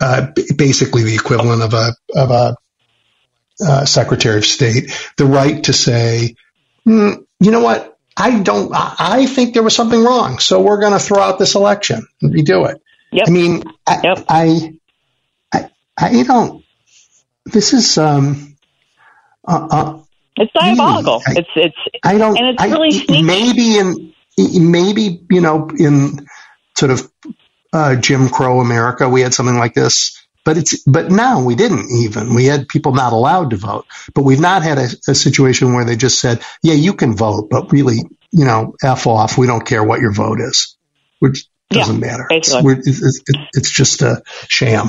uh, 0.00 0.26
basically 0.56 1.04
the 1.04 1.14
equivalent 1.14 1.62
of 1.62 1.74
a 1.74 1.94
of 2.14 2.30
a 2.30 2.56
uh, 3.64 3.84
Secretary 3.84 4.38
of 4.38 4.46
State 4.46 4.90
the 5.16 5.26
right 5.26 5.62
to 5.64 5.72
say, 5.72 6.34
mm, 6.86 7.24
you 7.38 7.50
know 7.50 7.60
what, 7.60 7.98
I 8.16 8.40
don't, 8.40 8.70
I 8.74 9.26
think 9.26 9.54
there 9.54 9.62
was 9.62 9.74
something 9.74 10.02
wrong, 10.02 10.38
so 10.38 10.60
we're 10.60 10.80
going 10.80 10.92
to 10.92 10.98
throw 10.98 11.18
out 11.18 11.38
this 11.38 11.54
election 11.54 12.06
and 12.20 12.34
redo 12.34 12.70
it. 12.70 12.82
Yep. 13.10 13.28
I 13.28 13.30
mean, 13.30 13.64
I, 13.86 14.00
yep. 14.02 14.24
I, 14.28 14.78
I, 15.52 15.70
I 15.98 16.22
don't 16.22 16.62
this 17.44 17.72
is 17.72 17.98
um, 17.98 18.56
uh, 19.46 19.68
uh, 19.70 20.02
it's 20.36 20.52
diabolical. 20.52 21.22
I, 21.26 21.34
it's 21.36 21.48
it's 21.56 21.76
I 22.02 22.18
don't 22.18 22.38
and 22.38 22.58
it's 22.58 22.62
really 22.62 22.90
sneaky. 22.90 23.22
maybe 23.22 23.78
in 23.78 24.12
maybe 24.70 25.24
you 25.30 25.40
know 25.40 25.68
in 25.76 26.26
sort 26.76 26.92
of 26.92 27.10
uh, 27.72 27.96
Jim 27.96 28.28
Crow 28.28 28.60
America 28.60 29.08
we 29.08 29.20
had 29.20 29.34
something 29.34 29.58
like 29.58 29.74
this. 29.74 30.21
But 30.44 30.58
it's 30.58 30.82
but 30.82 31.10
now 31.10 31.44
we 31.44 31.54
didn't 31.54 31.88
even 31.90 32.34
we 32.34 32.46
had 32.46 32.68
people 32.68 32.92
not 32.92 33.12
allowed 33.12 33.50
to 33.50 33.56
vote. 33.56 33.86
But 34.14 34.22
we've 34.22 34.40
not 34.40 34.62
had 34.62 34.78
a, 34.78 34.88
a 35.08 35.14
situation 35.14 35.72
where 35.72 35.84
they 35.84 35.96
just 35.96 36.18
said, 36.18 36.42
"Yeah, 36.62 36.74
you 36.74 36.94
can 36.94 37.14
vote, 37.14 37.48
but 37.48 37.70
really, 37.70 37.98
you 38.32 38.44
know, 38.44 38.74
f 38.82 39.06
off. 39.06 39.38
We 39.38 39.46
don't 39.46 39.64
care 39.64 39.84
what 39.84 40.00
your 40.00 40.12
vote 40.12 40.40
is," 40.40 40.76
which 41.20 41.46
doesn't 41.70 42.00
yeah, 42.00 42.06
matter. 42.06 42.26
It's, 42.30 42.52
it's, 42.52 43.20
it's, 43.54 43.70
just 43.70 44.02
a 44.02 44.22
sham. 44.48 44.88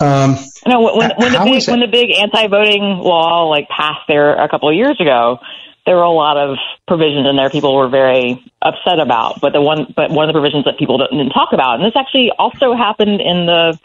Um, 0.00 0.36
no, 0.66 0.80
when, 0.96 1.12
when 1.16 1.32
the 1.32 1.40
big 1.44 1.68
when 1.68 1.80
the 1.80 1.88
big 1.90 2.10
anti-voting 2.10 2.82
law 2.82 3.48
like 3.48 3.68
passed 3.68 4.06
there 4.08 4.34
a 4.36 4.48
couple 4.48 4.68
of 4.68 4.74
years 4.74 5.00
ago, 5.00 5.38
there 5.86 5.96
were 5.96 6.02
a 6.02 6.10
lot 6.10 6.36
of 6.36 6.58
provisions 6.86 7.26
in 7.26 7.36
there 7.36 7.48
people 7.48 7.74
were 7.74 7.88
very 7.88 8.44
upset 8.60 9.00
about. 9.00 9.40
But 9.40 9.52
the 9.52 9.60
one, 9.60 9.92
but 9.96 10.10
one 10.10 10.28
of 10.28 10.34
the 10.34 10.38
provisions 10.38 10.64
that 10.64 10.78
people 10.78 10.98
didn't 10.98 11.30
talk 11.30 11.50
about, 11.52 11.80
and 11.80 11.84
this 11.84 11.96
actually 11.96 12.30
also 12.38 12.74
happened 12.74 13.20
in 13.20 13.46
the 13.46 13.78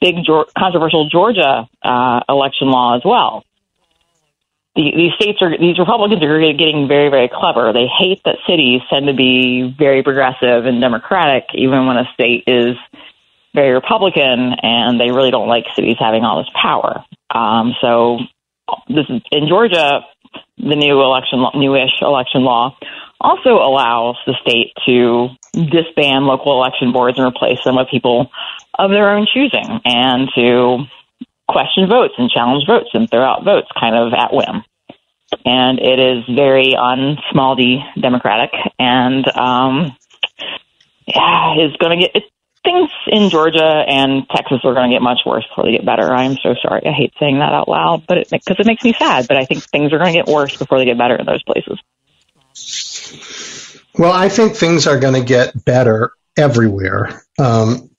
big 0.00 0.16
controversial 0.56 1.08
Georgia 1.08 1.68
uh, 1.82 2.20
election 2.28 2.68
law 2.68 2.96
as 2.96 3.02
well. 3.04 3.44
The, 4.76 4.92
these 4.94 5.12
states 5.20 5.38
are 5.42 5.56
these 5.58 5.78
Republicans 5.78 6.22
are 6.22 6.40
getting 6.52 6.86
very 6.88 7.10
very 7.10 7.28
clever. 7.32 7.72
They 7.72 7.86
hate 7.86 8.22
that 8.24 8.36
cities 8.46 8.80
tend 8.90 9.06
to 9.06 9.14
be 9.14 9.74
very 9.76 10.02
progressive 10.02 10.66
and 10.66 10.80
democratic, 10.80 11.44
even 11.54 11.86
when 11.86 11.96
a 11.96 12.08
state 12.14 12.44
is 12.46 12.76
very 13.54 13.72
Republican, 13.72 14.54
and 14.62 15.00
they 15.00 15.10
really 15.10 15.30
don't 15.30 15.48
like 15.48 15.64
cities 15.74 15.96
having 15.98 16.22
all 16.22 16.38
this 16.42 16.52
power. 16.54 17.04
Um, 17.30 17.74
so 17.80 18.18
this 18.88 19.06
is 19.08 19.22
in 19.32 19.48
Georgia. 19.48 20.00
The 20.58 20.76
new 20.76 21.00
election, 21.00 21.44
newish 21.54 22.02
election 22.02 22.42
law, 22.42 22.76
also 23.20 23.50
allows 23.50 24.16
the 24.26 24.34
state 24.42 24.72
to 24.86 25.28
disband 25.54 26.26
local 26.26 26.52
election 26.52 26.92
boards 26.92 27.18
and 27.18 27.26
replace 27.26 27.62
them 27.64 27.76
with 27.76 27.88
people 27.90 28.30
of 28.76 28.90
their 28.90 29.10
own 29.10 29.26
choosing, 29.32 29.80
and 29.84 30.28
to 30.34 30.84
question 31.48 31.88
votes 31.88 32.14
and 32.18 32.30
challenge 32.30 32.64
votes 32.66 32.90
and 32.92 33.10
throw 33.10 33.24
out 33.24 33.44
votes 33.44 33.68
kind 33.78 33.94
of 33.94 34.12
at 34.12 34.32
whim. 34.32 34.62
And 35.44 35.78
it 35.78 35.98
is 35.98 36.24
very 36.34 36.74
on 36.74 37.18
small 37.30 37.54
d 37.54 37.80
democratic, 38.00 38.50
and 38.78 39.26
um, 39.36 39.96
yeah, 41.06 41.54
is 41.64 41.76
going 41.76 42.00
to 42.00 42.06
get. 42.06 42.10
It's 42.14 42.26
things 42.68 42.90
in 43.06 43.30
Georgia 43.30 43.84
and 43.88 44.28
Texas 44.28 44.60
are 44.64 44.74
going 44.74 44.90
to 44.90 44.94
get 44.94 45.02
much 45.02 45.20
worse 45.24 45.46
before 45.46 45.64
they 45.64 45.72
get 45.72 45.86
better. 45.86 46.12
I'm 46.12 46.36
so 46.42 46.54
sorry. 46.60 46.82
I 46.86 46.92
hate 46.92 47.12
saying 47.18 47.38
that 47.38 47.52
out 47.52 47.68
loud, 47.68 48.06
but 48.06 48.18
it 48.18 48.30
because 48.30 48.56
it 48.58 48.66
makes 48.66 48.84
me 48.84 48.92
sad. 48.92 49.28
But 49.28 49.36
I 49.36 49.44
think 49.44 49.62
things 49.64 49.92
are 49.92 49.98
going 49.98 50.12
to 50.12 50.18
get 50.18 50.26
worse 50.26 50.56
before 50.56 50.78
they 50.78 50.84
get 50.84 50.98
better 50.98 51.16
in 51.16 51.26
those 51.26 51.42
places. 51.44 51.78
Well, 53.98 54.12
I 54.12 54.28
think 54.28 54.56
things 54.56 54.86
are 54.86 54.98
going 54.98 55.14
to 55.14 55.24
get 55.24 55.64
better 55.64 56.12
everywhere. 56.36 57.22
Um, 57.38 57.90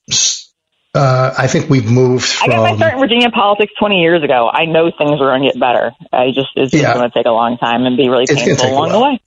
uh, 0.94 1.34
I 1.38 1.48
think 1.48 1.70
we've 1.70 1.90
moved. 1.90 2.26
From, 2.26 2.52
I 2.52 2.56
got 2.56 2.62
my 2.72 2.76
start 2.76 2.94
in 2.94 3.00
Virginia 3.00 3.30
politics 3.30 3.74
20 3.78 4.02
years 4.02 4.24
ago. 4.24 4.50
I 4.52 4.66
know 4.66 4.92
things 4.96 5.22
are 5.22 5.30
going 5.30 5.44
to 5.44 5.48
get 5.50 5.60
better. 5.60 5.92
I 6.12 6.28
just 6.28 6.50
it's 6.56 6.72
just 6.72 6.84
yeah. 6.84 6.94
going 6.94 7.10
to 7.10 7.14
take 7.14 7.26
a 7.26 7.32
long 7.32 7.58
time 7.58 7.86
and 7.86 7.96
be 7.96 8.10
really 8.10 8.26
painful 8.28 8.70
along 8.70 8.92
the 8.92 9.00
way. 9.00 9.22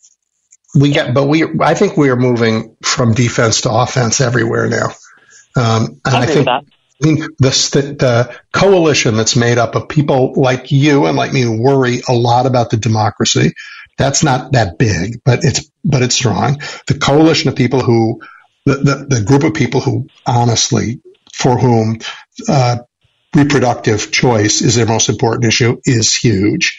We 0.75 0.90
get, 0.90 1.14
but 1.14 1.27
we. 1.29 1.44
I 1.61 1.75
think 1.75 1.96
we 1.96 2.09
are 2.11 2.16
moving 2.16 2.77
from 2.83 3.12
defense 3.12 3.62
to 3.62 3.70
offense 3.70 4.20
everywhere 4.20 4.68
now. 4.68 4.88
Um, 5.55 6.01
and 6.05 6.14
I, 6.16 6.22
I 6.22 6.27
think 6.27 6.48
I 6.48 6.62
mean, 7.07 7.27
this, 7.38 7.70
the, 7.70 7.83
the 7.83 8.40
coalition 8.53 9.16
that's 9.16 9.37
made 9.37 9.59
up 9.59 9.75
of 9.75 9.88
people 9.88 10.35
like 10.37 10.70
you 10.70 11.07
and 11.07 11.16
like 11.16 11.33
me 11.33 11.42
who 11.42 11.61
worry 11.61 12.01
a 12.09 12.12
lot 12.12 12.46
about 12.46 12.70
the 12.70 12.77
democracy. 12.77 13.53
That's 13.98 14.22
not 14.22 14.53
that 14.53 14.79
big, 14.79 15.22
but 15.25 15.44
it's 15.44 15.70
but 15.85 16.03
it's 16.03 16.14
strong. 16.14 16.61
The 16.87 16.98
coalition 16.98 17.51
of 17.51 17.57
people 17.57 17.81
who, 17.81 18.20
the 18.64 18.75
the, 18.75 19.16
the 19.16 19.25
group 19.25 19.44
of 19.44 19.55
people 19.55 19.81
who 19.81 20.07
honestly, 20.27 21.01
for 21.32 21.58
whom 21.58 21.98
uh, 22.48 22.78
reproductive 23.34 24.12
choice 24.12 24.60
is 24.60 24.76
their 24.76 24.86
most 24.86 25.08
important 25.08 25.46
issue, 25.46 25.80
is 25.84 26.14
huge. 26.14 26.78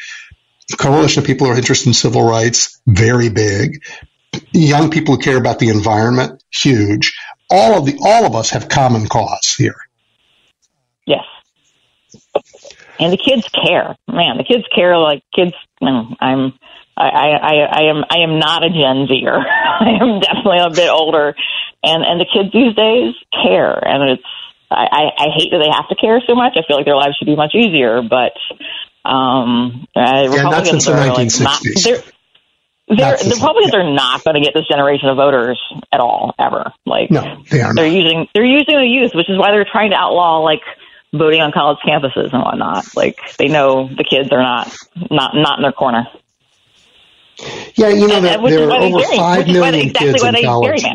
Coalition 0.77 1.21
of 1.21 1.27
people 1.27 1.47
who 1.47 1.53
are 1.53 1.57
interested 1.57 1.87
in 1.87 1.93
civil 1.93 2.23
rights, 2.23 2.79
very 2.87 3.29
big. 3.29 3.83
Young 4.51 4.89
people 4.89 5.15
who 5.15 5.21
care 5.21 5.37
about 5.37 5.59
the 5.59 5.69
environment, 5.69 6.43
huge. 6.51 7.17
All 7.49 7.77
of 7.77 7.85
the 7.85 7.97
all 8.03 8.25
of 8.25 8.35
us 8.35 8.51
have 8.51 8.69
common 8.69 9.07
cause 9.07 9.53
here. 9.57 9.75
Yes. 11.05 11.25
And 12.99 13.11
the 13.11 13.17
kids 13.17 13.47
care, 13.49 13.95
man. 14.07 14.37
The 14.37 14.43
kids 14.43 14.63
care 14.73 14.97
like 14.97 15.23
kids. 15.35 15.53
I'm, 15.81 16.53
I, 16.95 17.09
I, 17.09 17.53
I 17.71 17.81
am, 17.89 18.03
I 18.09 18.19
am 18.19 18.39
not 18.39 18.63
a 18.63 18.69
Gen 18.69 19.07
Zer. 19.07 19.37
I 19.79 19.97
am 19.99 20.19
definitely 20.19 20.59
a 20.59 20.69
bit 20.69 20.89
older, 20.89 21.35
and 21.83 22.03
and 22.03 22.19
the 22.19 22.25
kids 22.31 22.53
these 22.53 22.75
days 22.75 23.15
care, 23.31 23.77
and 23.85 24.11
it's. 24.11 24.23
I, 24.73 24.88
I 24.91 25.03
I 25.17 25.27
hate 25.36 25.51
that 25.51 25.59
they 25.59 25.71
have 25.71 25.88
to 25.89 25.95
care 25.95 26.21
so 26.27 26.36
much. 26.36 26.53
I 26.57 26.65
feel 26.67 26.77
like 26.77 26.86
their 26.86 26.95
lives 26.95 27.15
should 27.17 27.25
be 27.25 27.36
much 27.36 27.53
easier, 27.55 28.01
but 28.01 28.33
um, 29.05 29.88
uh, 29.95 30.29
yeah, 30.31 30.43
not 30.43 30.65
since 30.65 30.86
the 30.86 30.93
1960s. 30.93 31.41
Like 31.41 31.41
not, 31.41 31.62
they're, 31.83 32.03
they're, 32.88 33.17
the 33.17 33.36
Republicans 33.36 33.73
are 33.73 33.93
not 33.93 34.23
going 34.23 34.36
to 34.36 34.41
get 34.41 34.53
this 34.53 34.67
generation 34.67 35.09
of 35.09 35.17
voters 35.17 35.62
at 35.91 35.99
all, 35.99 36.36
ever. 36.39 36.71
Like, 36.86 37.12
no, 37.12 37.43
they 37.49 37.62
are. 37.62 37.73
They're 37.73 37.88
using 37.88 38.27
they're 38.33 38.45
using 38.45 38.75
the 38.75 38.88
youth, 38.88 39.12
which 39.13 39.29
is 39.29 39.38
why 39.38 39.51
they're 39.51 39.67
trying 39.69 39.91
to 39.91 39.97
outlaw 39.97 40.39
like 40.39 40.62
voting 41.13 41.41
on 41.41 41.51
college 41.51 41.79
campuses 41.86 42.33
and 42.33 42.43
whatnot. 42.43 42.95
Like 42.95 43.19
they 43.38 43.47
know 43.47 43.88
the 43.88 44.03
kids 44.03 44.29
are 44.31 44.41
not 44.41 44.75
not 45.09 45.36
not 45.36 45.59
in 45.59 45.63
their 45.63 45.71
corner. 45.71 46.07
Yeah, 47.75 47.89
you 47.89 48.07
know, 48.07 48.21
that 48.21 48.41
there 48.43 48.69
are 48.69 48.81
over 48.81 49.03
five 49.15 49.47
million 49.47 49.88
exactly 49.88 50.13
kids 50.13 50.23
in 50.23 50.43
college. 50.43 50.86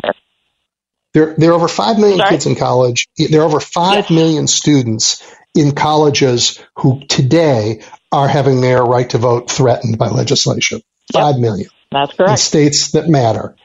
There, 1.13 1.33
there 1.37 1.51
are 1.51 1.55
over 1.55 1.67
five 1.67 1.97
million 1.97 2.19
Sorry? 2.19 2.29
kids 2.29 2.45
in 2.45 2.55
college. 2.55 3.07
There 3.17 3.41
are 3.41 3.45
over 3.45 3.59
five 3.59 4.09
yes. 4.09 4.09
million 4.11 4.47
students 4.47 5.23
in 5.55 5.73
colleges 5.73 6.63
who 6.77 7.01
today 7.07 7.81
are 8.11 8.27
having 8.27 8.61
their 8.61 8.83
right 8.83 9.09
to 9.09 9.17
vote 9.17 9.49
threatened 9.49 9.97
by 9.97 10.09
legislation. 10.09 10.81
Yep. 11.13 11.21
Five 11.21 11.39
million. 11.39 11.69
That's 11.91 12.13
correct. 12.13 12.31
In 12.31 12.37
states 12.37 12.91
that 12.91 13.09
matter. 13.09 13.55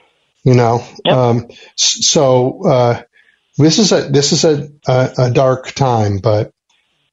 You 0.44 0.54
know, 0.54 0.84
yep. 1.04 1.16
um, 1.16 1.48
so 1.74 2.66
uh, 2.66 3.02
this 3.56 3.78
is 3.78 3.92
a 3.92 4.02
this 4.10 4.32
is 4.32 4.44
a, 4.44 4.68
a, 4.86 5.10
a 5.18 5.30
dark 5.30 5.72
time, 5.72 6.18
but 6.18 6.52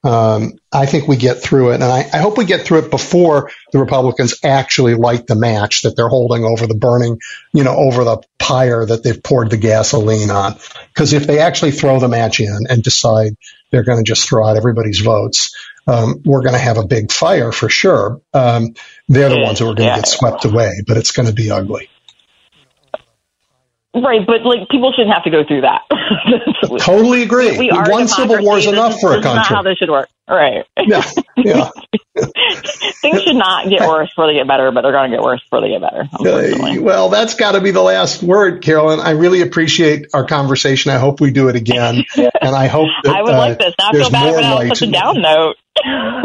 um, 0.04 0.54
I 0.72 0.86
think 0.86 1.06
we 1.06 1.16
get 1.16 1.42
through 1.42 1.70
it, 1.70 1.74
and 1.74 1.84
I, 1.84 2.00
I, 2.12 2.18
hope 2.18 2.36
we 2.36 2.44
get 2.44 2.62
through 2.62 2.78
it 2.80 2.90
before 2.90 3.52
the 3.72 3.78
Republicans 3.78 4.34
actually 4.42 4.94
light 4.94 5.28
the 5.28 5.36
match 5.36 5.82
that 5.82 5.94
they're 5.94 6.08
holding 6.08 6.44
over 6.44 6.66
the 6.66 6.74
burning, 6.74 7.20
you 7.52 7.62
know, 7.62 7.76
over 7.76 8.02
the 8.02 8.18
pyre 8.36 8.84
that 8.84 9.04
they've 9.04 9.22
poured 9.22 9.50
the 9.50 9.56
gasoline 9.56 10.30
on. 10.30 10.56
Because 10.88 11.12
if 11.12 11.28
they 11.28 11.38
actually 11.38 11.70
throw 11.70 12.00
the 12.00 12.08
match 12.08 12.40
in 12.40 12.66
and 12.68 12.82
decide 12.82 13.36
they're 13.70 13.84
going 13.84 13.98
to 13.98 14.08
just 14.08 14.28
throw 14.28 14.44
out 14.44 14.56
everybody's 14.56 15.00
votes, 15.00 15.54
um, 15.86 16.20
we're 16.24 16.42
going 16.42 16.54
to 16.54 16.58
have 16.58 16.78
a 16.78 16.86
big 16.86 17.12
fire 17.12 17.52
for 17.52 17.68
sure. 17.68 18.20
Um, 18.34 18.74
they're 19.08 19.28
the 19.28 19.40
ones 19.40 19.60
who 19.60 19.66
are 19.66 19.74
going 19.74 19.76
to 19.76 19.84
yeah. 19.84 19.96
get 19.96 20.08
swept 20.08 20.44
away, 20.44 20.82
but 20.84 20.96
it's 20.96 21.12
going 21.12 21.28
to 21.28 21.34
be 21.34 21.52
ugly. 21.52 21.88
Right, 23.94 24.26
but 24.26 24.42
like 24.42 24.70
people 24.70 24.90
shouldn't 24.92 25.12
have 25.12 25.24
to 25.24 25.30
go 25.30 25.44
through 25.44 25.62
that. 25.62 25.82
totally 26.80 27.22
agree. 27.22 27.58
We, 27.58 27.70
we 27.70 27.78
One 27.90 28.08
civil 28.08 28.42
war 28.42 28.56
is 28.56 28.66
enough 28.66 28.98
for 28.98 29.12
a 29.12 29.20
country. 29.20 29.34
Not 29.34 29.46
how 29.46 29.62
this 29.62 29.76
should 29.76 29.90
work. 29.90 30.08
Right. 30.26 30.64
Yeah. 30.78 31.02
Yeah. 31.36 31.68
Things 33.02 33.22
should 33.22 33.36
not 33.36 33.68
get 33.68 33.86
worse 33.86 34.08
before 34.08 34.28
they 34.28 34.34
get 34.34 34.48
better, 34.48 34.70
but 34.70 34.80
they're 34.80 34.92
going 34.92 35.10
to 35.10 35.16
get 35.16 35.22
worse 35.22 35.42
before 35.42 35.60
they 35.60 35.68
get 35.68 35.82
better. 35.82 36.08
Uh, 36.10 36.80
well, 36.80 37.10
that's 37.10 37.34
got 37.34 37.52
to 37.52 37.60
be 37.60 37.70
the 37.70 37.82
last 37.82 38.22
word, 38.22 38.62
Carolyn. 38.62 39.00
I 39.00 39.10
really 39.10 39.42
appreciate 39.42 40.06
our 40.14 40.24
conversation. 40.24 40.90
I 40.90 40.98
hope 40.98 41.20
we 41.20 41.30
do 41.30 41.48
it 41.48 41.56
again, 41.56 42.04
and 42.16 42.54
I 42.56 42.68
hope 42.68 42.88
that 43.04 43.14
I 43.14 43.22
would 43.22 43.34
uh, 43.34 43.38
like 43.38 43.58
this. 43.58 43.74
Not 43.78 43.94
feel 43.94 44.10
bad 44.10 44.38
about 44.38 44.76
such 44.76 44.88
a 44.88 44.90
down 44.90 45.20
note. 45.20 45.56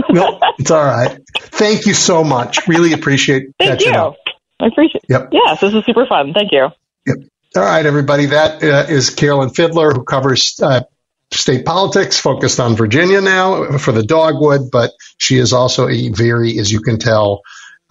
no, 0.09 0.39
it's 0.57 0.71
all 0.71 0.85
right. 0.85 1.19
Thank 1.37 1.85
you 1.85 1.93
so 1.93 2.23
much. 2.23 2.67
Really 2.67 2.93
appreciate. 2.93 3.49
Thank 3.59 3.85
you. 3.85 3.91
Up. 3.91 4.15
I 4.59 4.67
appreciate. 4.67 5.03
Yep. 5.09 5.29
Yes, 5.31 5.59
this 5.59 5.73
is 5.73 5.83
super 5.85 6.05
fun. 6.05 6.33
Thank 6.33 6.51
you. 6.51 6.69
Yep. 7.07 7.17
All 7.55 7.63
right, 7.63 7.85
everybody. 7.85 8.27
That 8.27 8.63
uh, 8.63 8.85
is 8.89 9.09
Carolyn 9.09 9.49
Fiddler, 9.51 9.91
who 9.91 10.05
covers 10.05 10.59
uh, 10.61 10.83
state 11.31 11.65
politics, 11.65 12.19
focused 12.19 12.59
on 12.61 12.77
Virginia 12.77 13.19
now 13.21 13.77
for 13.77 13.91
the 13.91 14.03
Dogwood, 14.03 14.71
but 14.71 14.91
she 15.17 15.37
is 15.37 15.53
also 15.53 15.87
a 15.89 16.09
very, 16.09 16.59
as 16.59 16.71
you 16.71 16.79
can 16.81 16.97
tell, 16.97 17.41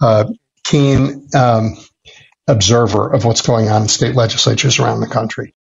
uh, 0.01 0.25
keen 0.63 1.27
um, 1.35 1.77
observer 2.47 3.13
of 3.13 3.25
what's 3.25 3.41
going 3.41 3.69
on 3.69 3.83
in 3.83 3.87
state 3.89 4.15
legislatures 4.15 4.79
around 4.79 5.01
the 5.01 5.07
country. 5.07 5.55